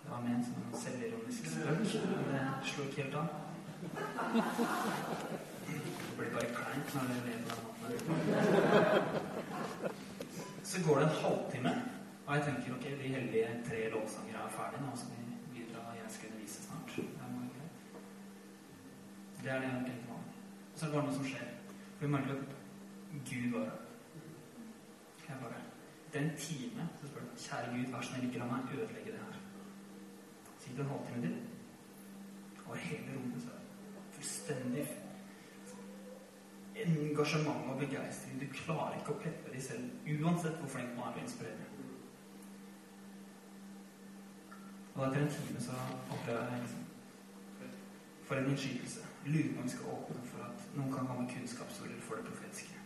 [0.03, 3.27] Det var ment som en selvironisk spøk, men det slo ikke helt an.
[5.67, 7.72] Det blir bare kleint når det lever måten.
[10.69, 11.73] Så går det en halvtime,
[12.25, 14.81] og jeg tenker ok, de heldige tre lovsangere er ferdige.
[14.81, 15.17] Nå vi
[15.57, 16.91] videre, og jeg skal undervise snart.
[19.43, 20.09] Det er det jeg har tenkt.
[20.09, 20.15] Og
[20.75, 21.47] så er det bare noe som skjer.
[21.97, 22.39] For vi merker at
[23.29, 23.79] Gud var her.
[25.27, 25.59] Jeg bare
[26.13, 29.35] Den time så spør du kjære Gud, vær snill, ikke la meg ødelegge det her.
[30.63, 31.35] Det en halvtime til.
[32.65, 33.49] Og hele rommet så
[34.11, 34.87] fullstendig
[36.75, 38.41] engasjement og begeistring.
[38.41, 41.69] Du klarer ikke å peppe deg selv, uansett hvor flink man er til å inspirere.
[44.93, 45.77] Og etter en time så
[46.11, 46.79] opplever jeg liksom
[48.23, 49.01] For en innskytelse.
[49.25, 52.77] Lurer på om skal åpne for at noen kan komme kunnskapsord for det profetiske.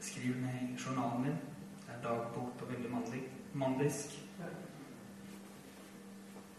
[0.00, 1.36] Skriv ned i journalen min.
[1.84, 4.16] Det er dagbok på veldig mannlig, mandisk.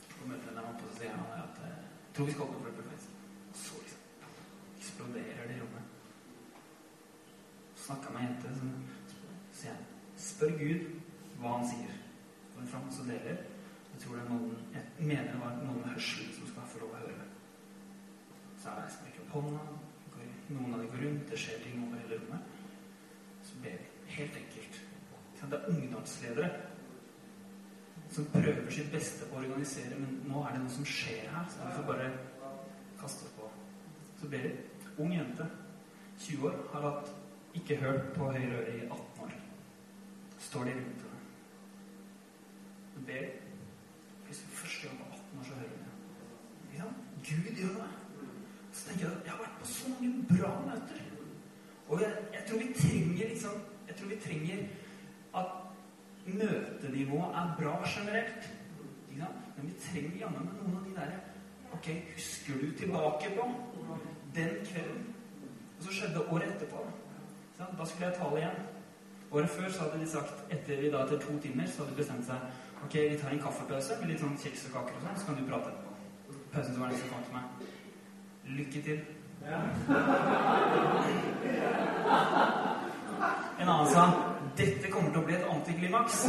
[0.10, 1.76] På en der på så av han at jeg
[2.14, 2.95] tror vi skal åpne for det profetiske.
[4.96, 5.84] Så eksploderer det rommet.
[7.76, 8.70] Snakka med ei jente som
[9.54, 9.80] sier
[10.18, 10.86] Spør Gud
[11.40, 11.96] hva han sier.
[12.56, 13.42] Går fram og deler.
[13.92, 16.80] Jeg tror det er noen Jeg mener det var noen med hørsel som skal få
[16.84, 17.26] lov å høre.
[18.62, 19.66] Så jeg som rekker opp hånda.
[20.48, 21.26] Noen av dem går rundt.
[21.32, 22.56] Det skjer ting over hele rommet.
[23.44, 23.90] Så ber vi.
[24.16, 24.80] Helt enkelt.
[25.42, 26.54] Det er ungdomsledere
[28.16, 31.52] som prøver sitt beste på å organisere, men nå er det noe som skjer her.
[31.52, 32.08] Så vi får bare
[33.02, 33.52] kaste oss på.
[34.22, 34.54] Så ber vi.
[34.98, 35.48] Ung jente,
[36.20, 37.10] 20 år, har hatt
[37.56, 39.34] ikke hørt på høyre øre i 18 år.
[40.40, 41.20] Står de rundt henne.
[42.96, 43.26] Hun ber
[44.26, 45.94] Hvis hun første gang på 18 år så hører hun det.
[46.78, 46.86] Ja,
[47.28, 47.90] Gud gjør det.
[48.72, 51.02] Så tenker jeg at jeg har vært på så mange bra møter.
[51.88, 53.52] Og jeg, jeg tror vi trenger liksom
[53.88, 54.58] Jeg tror vi trenger
[55.36, 55.48] at
[56.26, 58.52] møtenivået er bra generelt.
[59.58, 61.20] Men vi trenger jammen noen av de derre
[61.76, 63.46] Ok, husker du tilbake på
[64.36, 65.02] den kvelden?
[65.78, 66.84] Og så skjedde året etterpå.
[67.58, 67.76] Sånn?
[67.80, 68.58] Da skulle jeg tale igjen.
[69.32, 72.28] Året før så hadde de sagt etter, da, etter to timer så hadde de bestemt
[72.28, 72.40] seg
[72.86, 75.38] Ok, vi tar en kaffepause med litt sånn kjeks og kaker og sånn, så kan
[75.40, 75.92] du prate etterpå.
[76.54, 77.46] Pausen som var det som kom til meg.
[78.60, 79.00] Lykke til.
[83.60, 84.04] En annen sa
[84.60, 86.22] dette kommer til å bli et antiklimaks.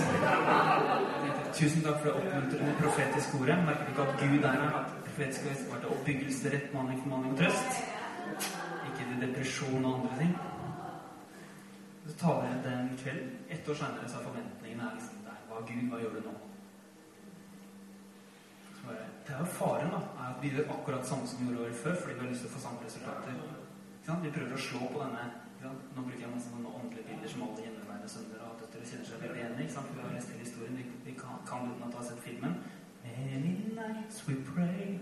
[1.58, 3.58] Tusen takk for det oppmuntrende profetiske ordet.
[3.68, 4.80] Merker du ikke at Gud er her?
[4.80, 7.95] At profetiske ord var til oppbyggelse, rettmaning, formaning og trøst?
[8.86, 10.34] Ikke til depresjon og andre ting.
[12.06, 13.32] Så taler jeg den kvelden.
[13.50, 15.40] Ett år seinere så er forventningene er liksom der.
[15.48, 16.34] Hva Gud, hva gjør du nå?
[19.26, 20.00] Det er jo faren, da.
[20.22, 22.44] er at Vi gjør akkurat samme som vi gjorde året før fordi vi har lyst
[22.44, 23.32] til å få samme resultater.
[24.22, 25.24] Vi prøver å slå på denne
[25.66, 29.22] Nå bruker jeg masse sånne åndelige bilder som alle hjemmeværende sønner og døtre kjenner seg
[29.22, 29.66] veldig igjen i.
[29.66, 30.76] Vi har lest hele historien.
[30.78, 32.54] Vi, vi kan, kan uten at du har sett filmen.
[33.14, 34.98] Many nights we pray.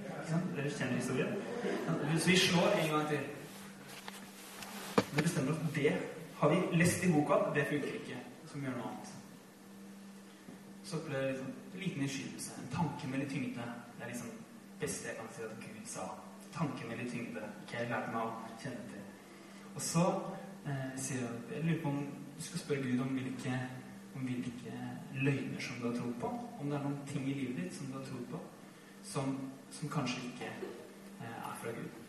[0.57, 1.33] Dere kjenner historien?
[2.19, 3.21] Så vi slår en gang til.
[5.15, 5.93] Vi bestemmer oss det
[6.45, 7.35] har vi lest i boka.
[7.55, 8.17] Det funker ikke.
[8.47, 9.13] Så vi gjør noe annet.
[10.85, 12.57] Så opplever jeg liksom, en liten innskytelse.
[12.63, 13.69] En tanke med litt tyngde.
[13.97, 14.35] Det er liksom
[14.81, 16.09] beste jeg kan si at Gud sa.
[16.59, 17.47] Tanke med litt tyngde.
[17.65, 19.07] Ikke jeg lærte meg å kjenne til.
[19.75, 20.05] Og så
[20.67, 22.05] eh, sier jeg Jeg lurer på om
[22.37, 23.59] du skal spørre Gud om hvilke,
[24.15, 24.75] om hvilke
[25.15, 26.31] løgner som du har trodd på.
[26.61, 28.41] Om det er noen ting i livet ditt som du har trodd på,
[29.03, 29.37] som,
[29.71, 30.51] som kanskje ikke
[31.21, 32.01] eh, er fra Gud.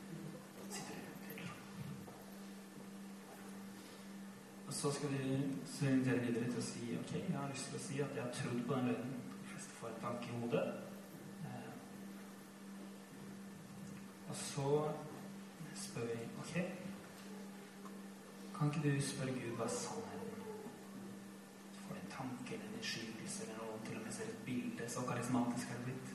[4.68, 7.84] Og så skal vi invitere videre til å si ok, jeg har lyst til å
[7.84, 9.20] si at jeg har trodd på den løgnen.
[9.36, 10.64] De fleste får en tanke i hodet.
[11.46, 11.70] Eh,
[14.30, 14.70] og så
[15.76, 16.56] spør vi ok
[18.58, 20.25] Kan ikke du spørre Gud hva er sannheten?
[22.26, 22.76] Får eller
[23.44, 24.90] eller noe til og med ser et bilde.
[24.90, 26.12] Så karismatisk er det blitt.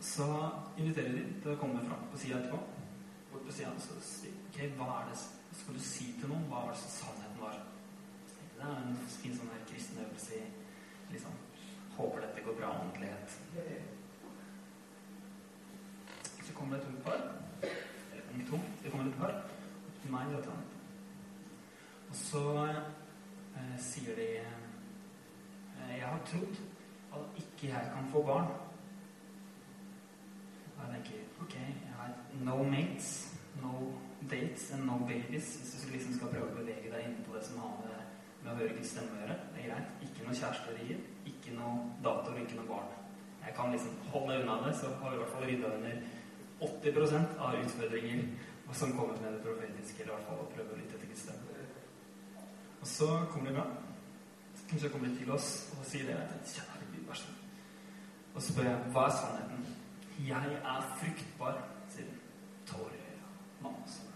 [0.00, 0.26] Så
[0.78, 2.60] inviterer vi til å komme fram på sida etterpå.
[3.32, 6.64] Bort på sida og si ok, hva er det skal du si til noen hva
[6.64, 7.60] var det som sannheten var.
[8.56, 11.38] Det er en fin sånn her kristen øvelse i liksom
[11.96, 13.34] Håper dette går bra åndelighet.
[16.46, 17.18] Så kommer det et ungt par.
[17.66, 18.64] Eller ungt ung.
[18.82, 19.34] Det kommer et par
[20.00, 20.30] til meg.
[20.32, 20.48] Vet
[22.10, 22.44] Og så
[23.78, 26.60] sier de eh, Jeg har trodd
[27.16, 28.52] at ikke jeg kan få barn.
[30.76, 32.12] Og jeg tenker ok, jeg har
[32.46, 33.10] no mates,
[33.62, 33.72] no
[34.30, 35.56] dates and no babies.
[35.56, 38.06] Hvis du liksom skal prøve å bevege deg inn på det som har med,
[38.44, 39.36] med å høre Guds stemme å gjøre.
[39.54, 39.92] Det er greit.
[40.06, 42.96] Ikke noe kjæresterier, ikke noe datoer, ikke noe barn.
[43.40, 46.02] Jeg kan liksom holde unna det, så har vi i hvert fall rydda under
[46.60, 48.24] 80% av utfordringer
[48.72, 51.24] som kommer med det profetiske, eller i hvert fall å prøve å lytte til Guds
[51.26, 51.49] stemme.
[52.80, 53.66] Og så kommer de bra.
[54.78, 56.16] Så kommer de til oss og sier det.
[56.46, 57.32] Kjære Gud, vær så.
[58.34, 59.66] Og så spør jeg hva er sannheten.
[60.28, 62.20] Jeg er fruktbar, sier hun.
[62.66, 63.30] Tårer i øya.
[63.62, 64.06] Mamma sa.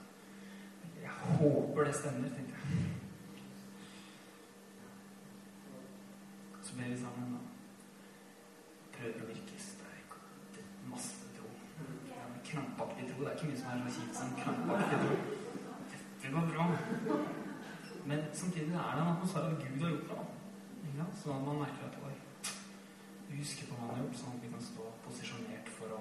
[1.03, 2.95] Jeg håper det stemmer, tenkte jeg.
[6.63, 7.41] Så ber vi sammen og
[8.97, 11.51] prøver å virke sterk og masse tro.
[12.09, 13.21] Ja, krampaktig tro.
[13.21, 15.23] Det er ikke mye som er så kjipt som krampaktig tro.
[15.93, 17.33] Dette går bra.
[18.07, 20.25] Men samtidig er det en atmosfære at Gud har gjort det.
[20.99, 22.13] Ja, sånn at man merker at oi,
[23.31, 26.01] vi husker på hva han har gjort, sånn at vi kan stå posisjonert for å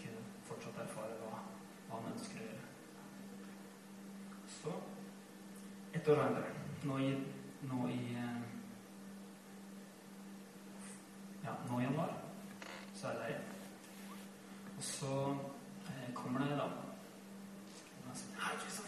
[0.00, 1.38] kunne fortsatt erfare hva,
[1.86, 2.64] hva han ønsker å gjøre.
[4.56, 4.74] Så
[5.94, 6.50] ett år senere,
[6.90, 7.12] nå i,
[7.70, 8.02] nå i
[11.46, 12.10] Ja, nå i januar,
[12.90, 14.16] så er det der.
[14.76, 15.12] Og så
[15.86, 16.85] eh, kommer det da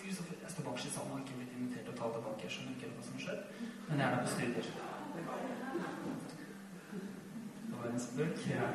[0.09, 2.43] Jeg står bakerst i salen og har ikke blitt invitert til å ta tilbake.
[2.47, 3.39] Jeg skjønner ikke hva som skjer,
[3.89, 4.67] men jeg er der på studier.
[7.67, 8.37] Det var en spøk.
[8.49, 8.69] Dere.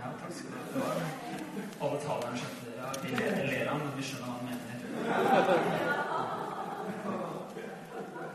[0.00, 0.88] Ja, takk skal du ha.
[1.86, 2.74] Alle talerne skjønte det.
[2.80, 3.08] Ja, vi
[3.52, 4.74] ler, av men vi skjønner hva han mener.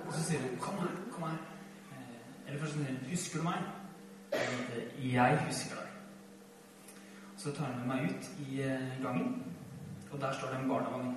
[0.07, 1.43] Og så sier hun 'Kom her, kom her'.
[2.47, 3.67] Eller først sier hun 'Husker du meg?'
[5.03, 5.89] Jeg husker deg.
[7.37, 8.57] Så tar hun meg ut i
[9.03, 9.48] gangen,
[10.11, 11.15] og der står det en barnevogn.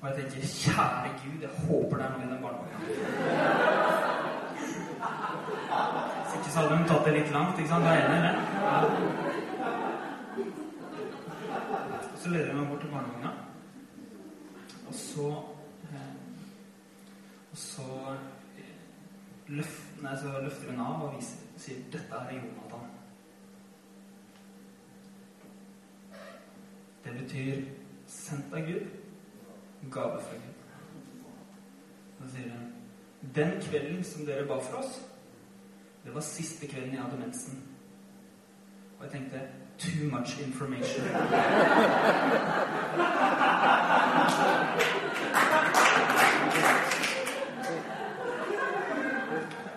[0.00, 2.78] Og jeg tenker 'Kjære Gud, jeg håper det er noe i den barnevogna'.
[6.22, 7.84] Hvis ikke så hadde de tatt det litt langt, ikke sant?
[7.84, 8.34] Du er enig i det?
[8.64, 8.76] Ja.
[12.16, 13.30] Så leder de meg bort til barnevogna.
[14.88, 15.28] Og så
[15.92, 16.14] eh,
[17.52, 18.16] Og så
[19.46, 22.90] løft, nei, så løfter hun av og viser, sier 'Dette er Jonathan'.
[27.04, 27.79] Det betyr
[28.10, 28.90] 'sendt av Gud',
[29.90, 30.54] gave fra Gud.
[32.18, 32.72] Så sier hun
[33.34, 35.06] 'Den kvelden som dere ba for oss,
[36.04, 37.62] det var siste kvelden jeg hadde mensen'.
[38.98, 39.40] Og jeg tenkte
[39.78, 41.04] Too much information.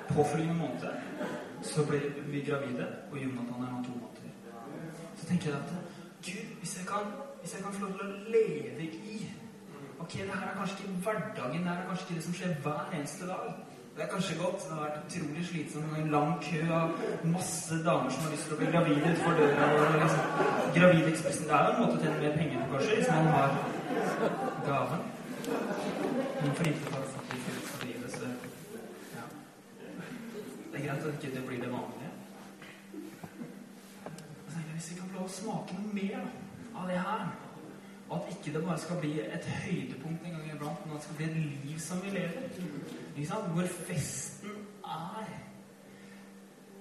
[0.09, 0.93] Påfølgende måned
[1.61, 4.31] så ble vi gravide, og Jonathan er nå to måneder.
[5.15, 5.73] Så tenker jeg at
[6.25, 7.05] Gud, hvis jeg kan,
[7.43, 9.17] hvis jeg kan få lov til å leve i
[9.99, 12.89] Ok, det her er kanskje ikke hverdagen, det er kanskje ikke det som skjer hver
[12.95, 13.47] eneste dag.
[13.95, 14.63] Det er kanskje godt.
[14.65, 16.89] Det har vært utrolig slitsomt med en lang kø av
[17.35, 19.67] masse damer som har lyst til å bli gravide utenfor døra.
[20.03, 20.23] Liksom,
[20.77, 23.49] Gravidekspressen Det er jo en måte å tjene mer penger på, kanskje, hvis man har
[24.67, 25.01] gaven.
[26.41, 28.31] Men for ikke å få fullt livet, så
[29.15, 29.25] ja.
[29.79, 32.13] Det er greit at ikke det blir det vanlige.
[34.73, 36.31] Hvis vi kan få lov å smake noe mer
[36.75, 37.31] av det her
[38.13, 41.03] og at ikke det bare skal bli et høydepunkt en gang iblant, men at det
[41.03, 42.43] skal bli et liv som vi lever.
[43.15, 43.47] Ikke sant?
[43.55, 44.49] Hvor festen
[44.85, 45.31] er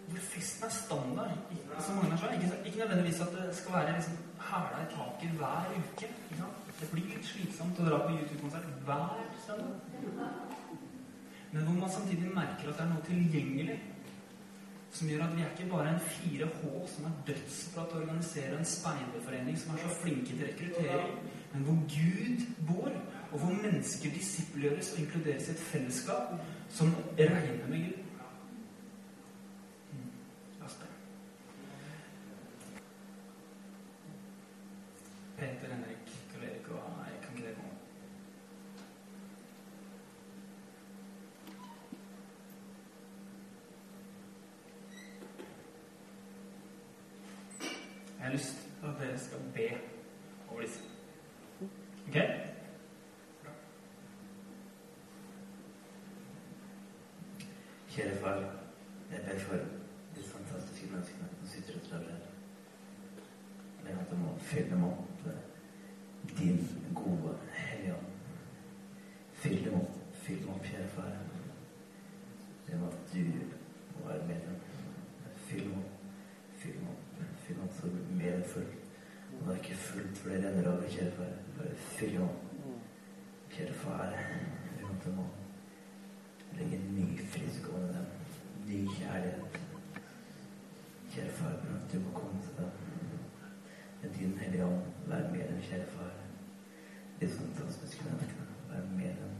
[0.08, 1.38] Hvor festen er standard.
[1.78, 2.32] Som Magnar sa.
[2.34, 4.16] Ikke, ikke nødvendigvis at det skal være liksom
[4.48, 6.10] hæla i taket hver uke.
[6.30, 6.56] Ikke sant?
[6.80, 9.74] Det blir litt slitsomt å dra på YouTube-konsert hver søndag.
[11.52, 13.78] Men hvor man samtidig merker at det er noe tilgjengelig
[14.92, 18.58] som gjør at vi er ikke bare en 4H som er dødsbra til å organisere
[18.58, 21.18] en speiderforening som er så flinke til rekruttering,
[21.52, 22.92] men hvor Gud bor,
[23.32, 26.34] og hvor mennesker disippelgjøres og inkluderes i et fellesskap
[26.68, 27.98] som regner med Gud.
[29.92, 30.10] Mm.
[35.38, 37.72] Peter, Henrik, Karl Erik og Nei, kan ikke dere komme?
[48.18, 49.68] Jeg har lyst til at dere skal be
[50.48, 50.80] over disse.
[52.08, 52.14] Ok?
[57.88, 58.34] Kjære far,
[59.12, 59.56] jeg ber for
[60.16, 62.22] disse fantastiske menneskene som sitter og står her.
[63.84, 68.06] Jeg ber at du må fylle dem opp med din gode Hellige Ånd.
[69.32, 71.10] Fyll dem opp, fyll dem opp, kjære far.
[72.68, 73.18] Jeg ber at du
[73.98, 74.56] må være med dem.
[75.36, 75.90] Fyll dem opp,
[76.56, 78.78] fyll dem opp, fyll dem opp så det blir mer fullt.
[79.40, 79.56] Og
[80.12, 81.32] det for det renner over, kjære far.
[81.58, 82.28] Bare fyll om.
[83.50, 84.12] Kjære far,
[84.78, 85.26] Vi du må
[86.58, 88.06] legge en ny frisk over dem.
[88.66, 89.60] Ny kjærlighet.
[91.10, 92.70] Kjære far, at du må komme til dem.
[94.02, 96.12] Med din hellige ånd, vær med dem, kjære far.
[97.20, 99.32] Disse fantastiske menneskene, vær med dem.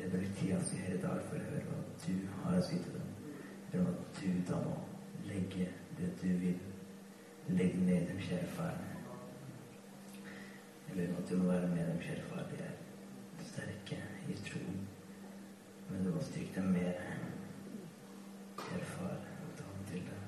[0.00, 2.12] Jeg bruker tida si her i dag for å høre hva du
[2.44, 3.12] har å si til dem.
[3.72, 4.74] Ber at du da må
[5.28, 5.68] legge
[5.98, 6.58] det du vil.
[7.48, 8.93] Legg ned dem, kjære far.
[10.94, 13.96] Om at du må være med dem, selv for at De er sterke
[14.28, 14.88] i troen.
[15.88, 16.92] Men du må styrke dem mer.
[18.58, 19.16] Kjære far,
[19.56, 20.20] ta ham til deg.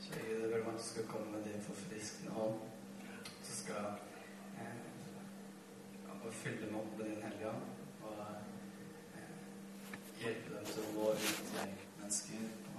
[0.00, 2.60] Så jeg jeg ber om at du skal komme med din forfriskende ånd.
[3.42, 3.74] Så skal
[4.58, 4.76] eh,
[6.24, 7.66] og fylle dem opp med din hellige ånd.
[8.02, 8.14] Og
[9.16, 9.34] eh,
[10.20, 12.73] hjelpe dem til å gå ut til mennesker.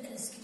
[0.00, 0.43] الاسكرين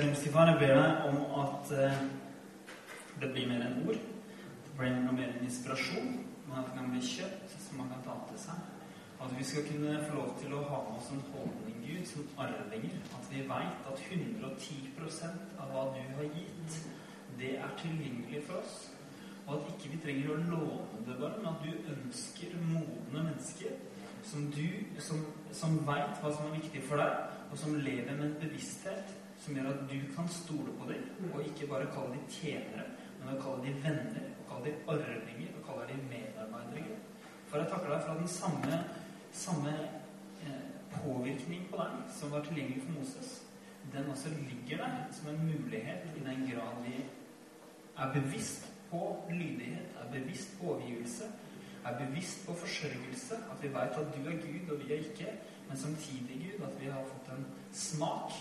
[0.00, 1.96] himmelske Far, jeg ber deg om at eh,
[3.20, 3.98] det blir mer enn ord.
[4.64, 6.14] Det blir noe mer enn inspirasjon,
[6.46, 8.62] men at det kan bli kjøtt som man kan ta til seg.
[9.22, 12.40] At vi skal kunne få lov til å ha med oss en holdning, Gud, som
[12.40, 12.96] arvinger.
[13.18, 16.80] At vi veit at 110% av hva du har gitt,
[17.38, 18.80] det er tilgjengelig for oss.
[19.44, 23.76] Og at ikke vi trenger å låne det bare, men at du ønsker modne mennesker
[24.24, 24.68] som du,
[25.02, 25.20] som,
[25.52, 29.56] som veit hva som er viktig for deg, og som lever med en bevissthet som
[29.56, 32.84] gjør at du kan stole på dem, og ikke bare kalle dem tjenere,
[33.20, 36.98] men å kalle dem venner, og kalle dem arvinger, og kalle dem medarbeidere.
[37.50, 38.82] For jeg takker deg for at den samme,
[39.44, 39.72] samme
[40.46, 43.32] eh, påvirkning på deg som var tilgjengelig for Moses,
[43.92, 47.00] den også ligger der som en mulighet i den grad vi
[47.98, 51.24] er bevisst på lydighet, er bevisst på overgivelse,
[51.84, 55.34] er bevisst på forsørgelse, at vi vet at du er Gud og vi er ikke,
[55.68, 58.32] men samtidig, Gud, at vi har fått en smak.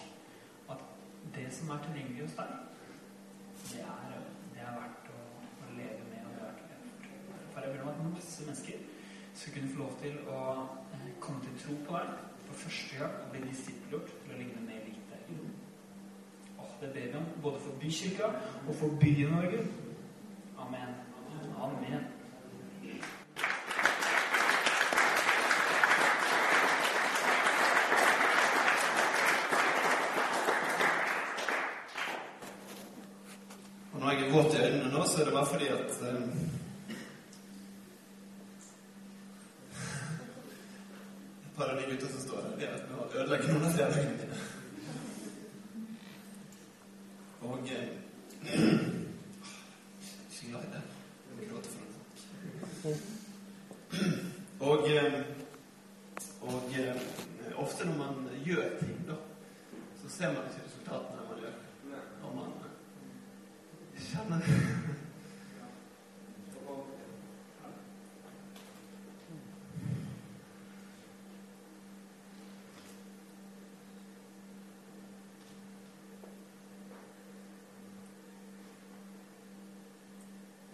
[1.36, 2.56] Det som er tilgjengelig hos deg,
[3.72, 4.18] det er,
[4.54, 5.22] det er verdt å,
[5.66, 6.26] å leve med.
[6.26, 6.66] og det er verdt
[7.54, 7.62] for.
[7.62, 8.78] Jeg vil at masse mennesker
[9.34, 10.42] skal kunne få lov til å
[10.94, 14.66] eh, komme til tro på deg for første gang og bli disippelgjort til å ligne
[14.66, 15.22] mer likt deg.
[16.58, 18.34] Oh, det ber vi om både for bykirka
[18.68, 19.64] og for byen Norge.
[20.58, 20.98] Amen.
[21.62, 22.04] Amen.
[33.94, 36.22] Og når jeg er våt i fordi at eh,
[41.46, 44.12] Et par av de gutta som står der, de vet nå ødelegger noen av fjellene
[44.12, 44.38] mine.
[47.42, 47.90] Og eh,
[50.32, 50.84] Ikke glad i det.
[51.28, 52.98] Jeg vil gråte for en
[54.60, 55.14] Og, eh,
[56.42, 57.02] og eh,
[57.56, 59.16] ofte når man gjør ting, da,
[60.02, 61.56] så ser man ikke resultatene når man gjør.
[62.24, 62.52] Og man
[64.12, 64.42] kjenner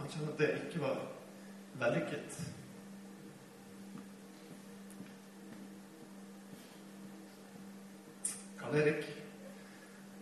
[0.08, 0.98] Man kjenner at det ikke var
[1.74, 2.54] vellykket.
[8.60, 9.04] Karl Erik,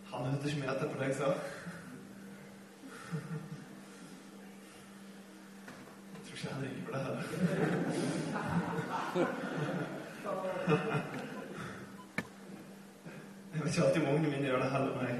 [0.09, 1.29] han hørte ikke mye etter på det jeg sa.
[6.13, 7.15] Jeg tror ikke han ringer på det her.
[13.53, 15.19] Jeg vet ikke alltid om ungene mine gjør det heller når jeg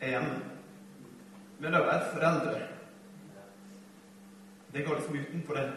[0.00, 0.34] er hjemme.
[1.60, 2.62] Men det å være foreldre,
[4.76, 5.72] det går liksom utenpå det.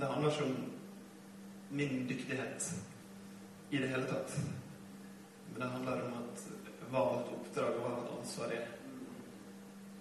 [0.00, 0.72] Det handler ikke om
[1.70, 2.84] min dyktighet
[3.70, 4.38] i det hele tatt.
[5.52, 6.46] Men det handler om at
[6.90, 8.66] hva et oppdrag og hva et ansvar er.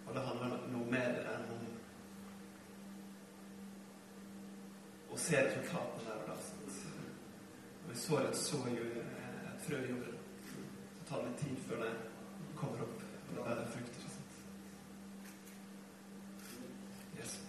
[0.07, 1.63] Og det handler om noe mer enn om
[5.13, 6.37] å se resultatene der og da.
[7.83, 8.61] Når vi sår et så
[9.63, 10.19] frø i jorden,
[10.49, 11.93] så tar det litt tid før det
[12.59, 14.09] kommer opp og det bærer frukter.
[14.15, 14.33] sant?
[17.19, 17.39] Yes.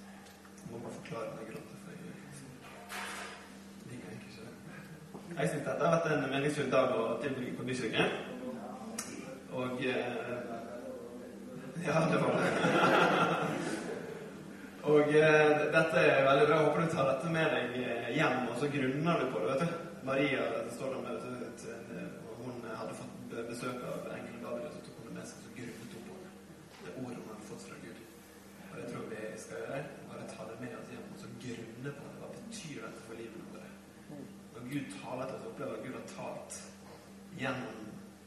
[0.61, 2.01] Jeg må bare forklare når jeg gråter, for jeg
[3.91, 4.55] liker egentlig ikke det.
[5.39, 8.13] Jeg synes dette har vært en meningsfull dag å tilbringe på Bykirken.
[9.59, 10.13] Og eh,
[11.87, 12.51] Ja, det var det.
[14.93, 16.59] og eh, dette er veldig bra.
[16.61, 19.49] Jeg håper du tar dette med deg eh, hjem, og så grunner du på det.
[19.51, 19.83] vet du.
[20.07, 22.07] Maria det står der med, vet eh,
[22.45, 25.97] hun hadde fått besøk av engelen Gabriel, så tok hun det med seg, så grunnet
[25.99, 26.33] hun på det.
[26.85, 28.03] Det ordet hun hadde fått fra Gud.
[28.71, 29.83] Og det tror jeg vi skal gjøre.
[30.13, 32.17] Bare ta det med oss hjem og så grunne på det.
[32.23, 33.71] Hva betyr dette for livene våre?
[34.55, 36.55] Når Gud taler til oss, opplever at Gud har talt
[37.39, 37.83] gjennom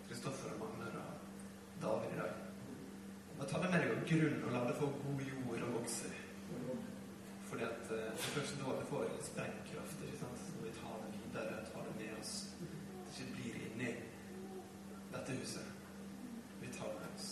[0.08, 2.38] Kristoffer og Magnar og David i dag.
[3.40, 6.12] Da tar det med deg og grunn, og la det få god jord å vokse.
[7.50, 10.46] Fordi at eh, det første først da det får sprengkraft, ikke sant?
[10.54, 12.32] Når vi tar det videre, tar det med oss.
[12.62, 13.92] Det ikke blir inni
[15.12, 15.68] dette huset.
[16.62, 17.28] Vi tar det med oss.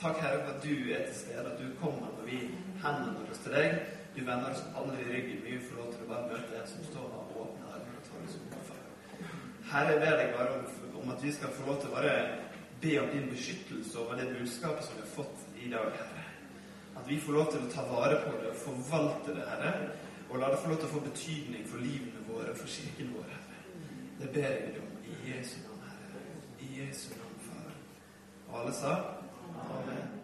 [0.00, 2.40] Takk, Herre, for at du er til stede, at du kommer når vi
[2.86, 3.76] henvender oss til deg.
[4.16, 5.44] Du vender oss aldri ryggen.
[5.44, 7.53] Vi får lov til å bare møte en som står der og.
[9.74, 10.66] Herre, jeg ber deg bare om,
[11.02, 12.14] om at vi skal få lov til å bare
[12.82, 16.24] be om din beskyttelse over det budskapet som vi har fått i dag, Herre.
[16.94, 19.72] At vi får lov til å ta vare på det og forvalte det, Herre.
[20.30, 23.14] Og la det få lov til å få betydning for livene våre og for kirken
[23.16, 23.62] vår, Herre.
[24.20, 26.26] Det ber jeg deg om i Jesu navn, Herre.
[26.62, 27.72] I Jesu navn, Far.
[28.50, 28.98] Og alle sa
[29.70, 30.23] amen.